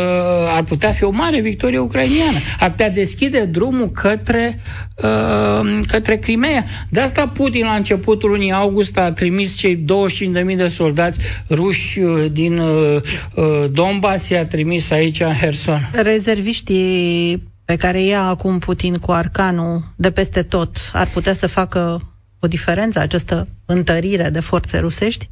ar 0.57 0.63
putea 0.63 0.91
fi 0.91 1.05
o 1.05 1.11
mare 1.11 1.41
victorie 1.41 1.79
ucrainiană, 1.79 2.39
ar 2.59 2.71
putea 2.71 2.91
deschide 2.91 3.45
drumul 3.45 3.91
către, 3.91 4.61
uh, 5.03 5.79
către 5.87 6.17
Crimea. 6.17 6.65
De 6.89 7.01
asta 7.01 7.29
Putin 7.29 7.65
la 7.65 7.75
începutul 7.75 8.31
lunii 8.31 8.53
august 8.53 8.99
a 8.99 9.13
trimis 9.13 9.57
cei 9.57 9.77
25.000 9.77 10.57
de 10.57 10.69
soldați 10.69 11.19
ruși 11.51 11.99
uh, 11.99 12.25
din 12.33 12.59
uh, 12.59 12.97
uh, 13.35 13.45
Donbass, 13.73 14.29
i-a 14.29 14.47
trimis 14.47 14.91
aici 14.91 15.21
în 15.21 15.33
Herson 15.33 15.51
Gerson. 15.53 15.91
Rezerviștii 15.93 17.43
pe 17.65 17.77
care 17.77 18.03
ia 18.03 18.23
acum 18.23 18.59
Putin 18.59 18.97
cu 18.97 19.11
Arcanul 19.11 19.83
de 19.97 20.11
peste 20.11 20.43
tot 20.43 20.77
ar 20.93 21.07
putea 21.13 21.33
să 21.33 21.47
facă 21.47 22.01
o 22.43 22.47
diferență, 22.47 22.99
această 22.99 23.49
întărire 23.65 24.29
de 24.31 24.41
forțe 24.41 24.79
rusești? 24.79 25.31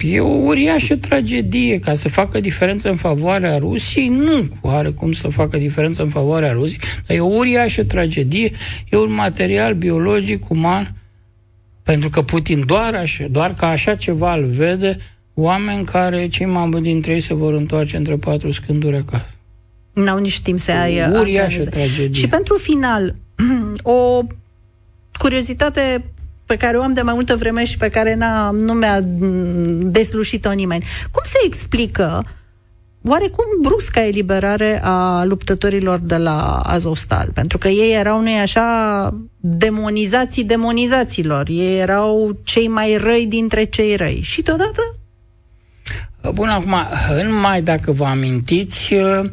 E 0.00 0.20
o 0.20 0.26
uriașă 0.26 0.96
tragedie. 0.96 1.78
Ca 1.78 1.94
să 1.94 2.08
facă 2.08 2.40
diferență 2.40 2.88
în 2.88 2.96
favoarea 2.96 3.58
Rusiei, 3.58 4.08
nu 4.08 4.48
are 4.62 4.90
cum 4.90 5.12
să 5.12 5.28
facă 5.28 5.56
diferență 5.56 6.02
în 6.02 6.08
favoarea 6.08 6.52
Rusiei, 6.52 6.80
dar 7.06 7.16
e 7.16 7.20
o 7.20 7.26
uriașă 7.26 7.84
tragedie, 7.84 8.50
e 8.90 8.96
un 8.96 9.12
material 9.12 9.74
biologic, 9.74 10.50
uman, 10.50 10.94
pentru 11.82 12.08
că 12.08 12.22
Putin 12.22 12.62
doar, 12.66 12.94
așa, 12.94 13.26
doar 13.30 13.54
ca 13.54 13.68
așa 13.68 13.94
ceva 13.94 14.34
îl 14.34 14.44
vede, 14.44 14.98
oameni 15.34 15.84
care, 15.84 16.28
cei 16.28 16.46
mai 16.46 16.68
buni 16.68 16.82
dintre 16.82 17.12
ei 17.12 17.20
se 17.20 17.34
vor 17.34 17.54
întoarce 17.54 17.96
între 17.96 18.16
patru 18.16 18.52
scânduri 18.52 18.96
acasă. 18.96 19.26
N-au 19.92 20.18
nici 20.18 20.40
timp 20.40 20.60
să 20.60 20.72
ai 20.72 21.10
Uriașă 21.20 21.64
tragedie. 21.64 22.20
Și 22.20 22.28
pentru 22.28 22.56
final, 22.56 23.14
o 23.82 24.20
curiozitate 25.18 26.04
pe 26.46 26.56
care 26.56 26.76
o 26.76 26.82
am 26.82 26.92
de 26.92 27.02
mai 27.02 27.14
multă 27.14 27.36
vreme 27.36 27.64
și 27.64 27.76
pe 27.76 27.88
care 27.88 28.14
n-a, 28.14 28.50
nu 28.50 28.72
mi-a 28.72 29.00
deslușit-o 29.90 30.52
nimeni. 30.52 30.84
Cum 31.12 31.22
se 31.24 31.38
explică 31.46 32.24
oarecum 33.06 33.44
brusca 33.60 34.06
eliberare 34.06 34.80
a 34.82 35.24
luptătorilor 35.24 35.98
de 35.98 36.16
la 36.16 36.60
Azovstal? 36.64 37.30
Pentru 37.34 37.58
că 37.58 37.68
ei 37.68 37.94
erau, 37.94 38.20
nu 38.20 38.38
așa, 38.42 39.14
demonizații 39.40 40.44
demonizaților. 40.44 41.46
Ei 41.48 41.78
erau 41.78 42.38
cei 42.44 42.68
mai 42.68 42.96
răi 42.96 43.26
dintre 43.26 43.64
cei 43.64 43.96
răi. 43.96 44.20
Și 44.22 44.42
deodată 44.42 44.80
Bun, 46.32 46.48
acum, 46.48 46.74
în 47.16 47.34
mai, 47.40 47.62
dacă 47.62 47.92
vă 47.92 48.04
amintiți, 48.04 48.94
uh, 48.94 49.24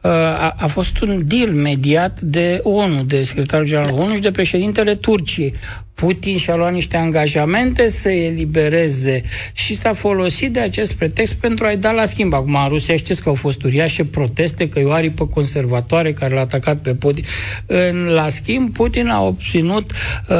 a, 0.00 0.54
a 0.56 0.66
fost 0.66 1.00
un 1.00 1.20
deal 1.24 1.52
mediat 1.52 2.20
de 2.20 2.60
ONU, 2.62 3.02
de 3.02 3.22
secretarul 3.22 3.66
general 3.66 3.92
ONU 3.92 4.14
și 4.14 4.20
de 4.20 4.30
președintele 4.30 4.94
Turciei. 4.94 5.54
Putin 6.00 6.36
și-a 6.36 6.54
luat 6.54 6.72
niște 6.72 6.96
angajamente 6.96 7.88
să 7.88 8.08
elibereze 8.08 9.22
și 9.52 9.74
s-a 9.74 9.92
folosit 9.92 10.52
de 10.52 10.60
acest 10.60 10.92
pretext 10.92 11.34
pentru 11.34 11.66
a-i 11.66 11.76
da 11.76 11.90
la 11.90 12.04
schimb. 12.04 12.32
Acum, 12.32 12.54
în 12.62 12.68
Rusia 12.68 12.96
știți 12.96 13.22
că 13.22 13.28
au 13.28 13.34
fost 13.34 13.62
uriașe 13.62 14.04
proteste, 14.04 14.68
că 14.68 14.78
e 14.78 14.84
o 14.84 14.92
aripă 14.92 15.26
conservatoare 15.26 16.12
care 16.12 16.34
l-a 16.34 16.40
atacat 16.40 16.76
pe 16.76 16.94
Putin. 16.94 17.24
În, 17.66 18.08
la 18.08 18.28
schimb, 18.28 18.72
Putin 18.72 19.08
a 19.08 19.22
obținut 19.22 19.92
uh, 20.28 20.36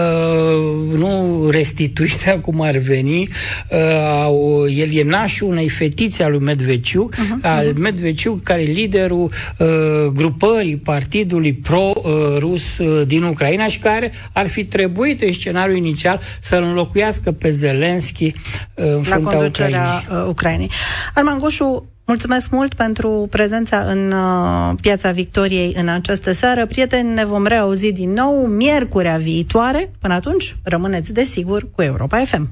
nu 0.99 1.47
restituirea 1.51 2.39
cum 2.47 2.61
ar 2.61 2.77
veni, 2.77 3.29
uh, 3.71 4.77
el 4.77 4.93
e 4.93 5.03
nașul 5.03 5.49
unei 5.49 5.69
fetițe 5.69 6.23
a 6.23 6.29
lui 6.29 6.41
Medveciu, 6.41 7.09
uh-huh, 7.13 7.41
al 7.43 7.73
uh-huh. 7.73 7.79
Medveciu, 7.79 8.41
care 8.45 8.63
e 8.63 8.65
liderul 8.65 9.31
uh, 9.59 9.67
grupării 10.13 10.77
partidului 10.77 11.53
pro-rus 11.53 12.79
uh, 12.79 13.07
din 13.07 13.23
Ucraina 13.23 13.67
și 13.67 13.79
care 13.79 14.13
ar 14.33 14.49
fi 14.49 14.65
trebuit 14.65 15.23
în 15.23 15.33
scenariul 15.49 15.77
inițial 15.77 16.21
să-l 16.41 16.63
înlocuiască 16.63 17.33
pe 17.33 17.51
Zelenski 17.51 18.25
uh, 18.25 18.33
în 18.75 19.03
fruntea 19.03 19.17
La 19.17 19.37
conducerea 19.37 20.03
Ucrainei. 20.03 20.23
Uh, 20.23 20.29
Ucrainei. 20.29 20.71
Arman 21.15 21.39
Goșu, 21.39 21.89
Mulțumesc 22.05 22.51
mult 22.51 22.75
pentru 22.75 23.27
prezența 23.31 23.79
în 23.79 24.13
uh, 24.13 24.75
Piața 24.81 25.11
Victoriei 25.11 25.75
în 25.79 25.89
această 25.89 26.33
seară. 26.33 26.67
Prieteni, 26.67 27.15
ne 27.15 27.25
vom 27.25 27.47
reauzi 27.47 27.93
din 27.93 28.13
nou 28.13 28.47
miercurea 28.47 29.17
viitoare. 29.17 29.91
Până 30.01 30.15
atunci, 30.15 30.57
rămâneți 30.63 31.13
desigur 31.13 31.71
cu 31.71 31.83
Europa 31.83 32.19
FM. 32.25 32.51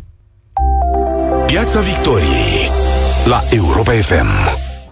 Piața 1.47 1.81
Victoriei 1.81 2.69
la 3.25 3.41
Europa 3.51 3.93
FM. 3.93 4.66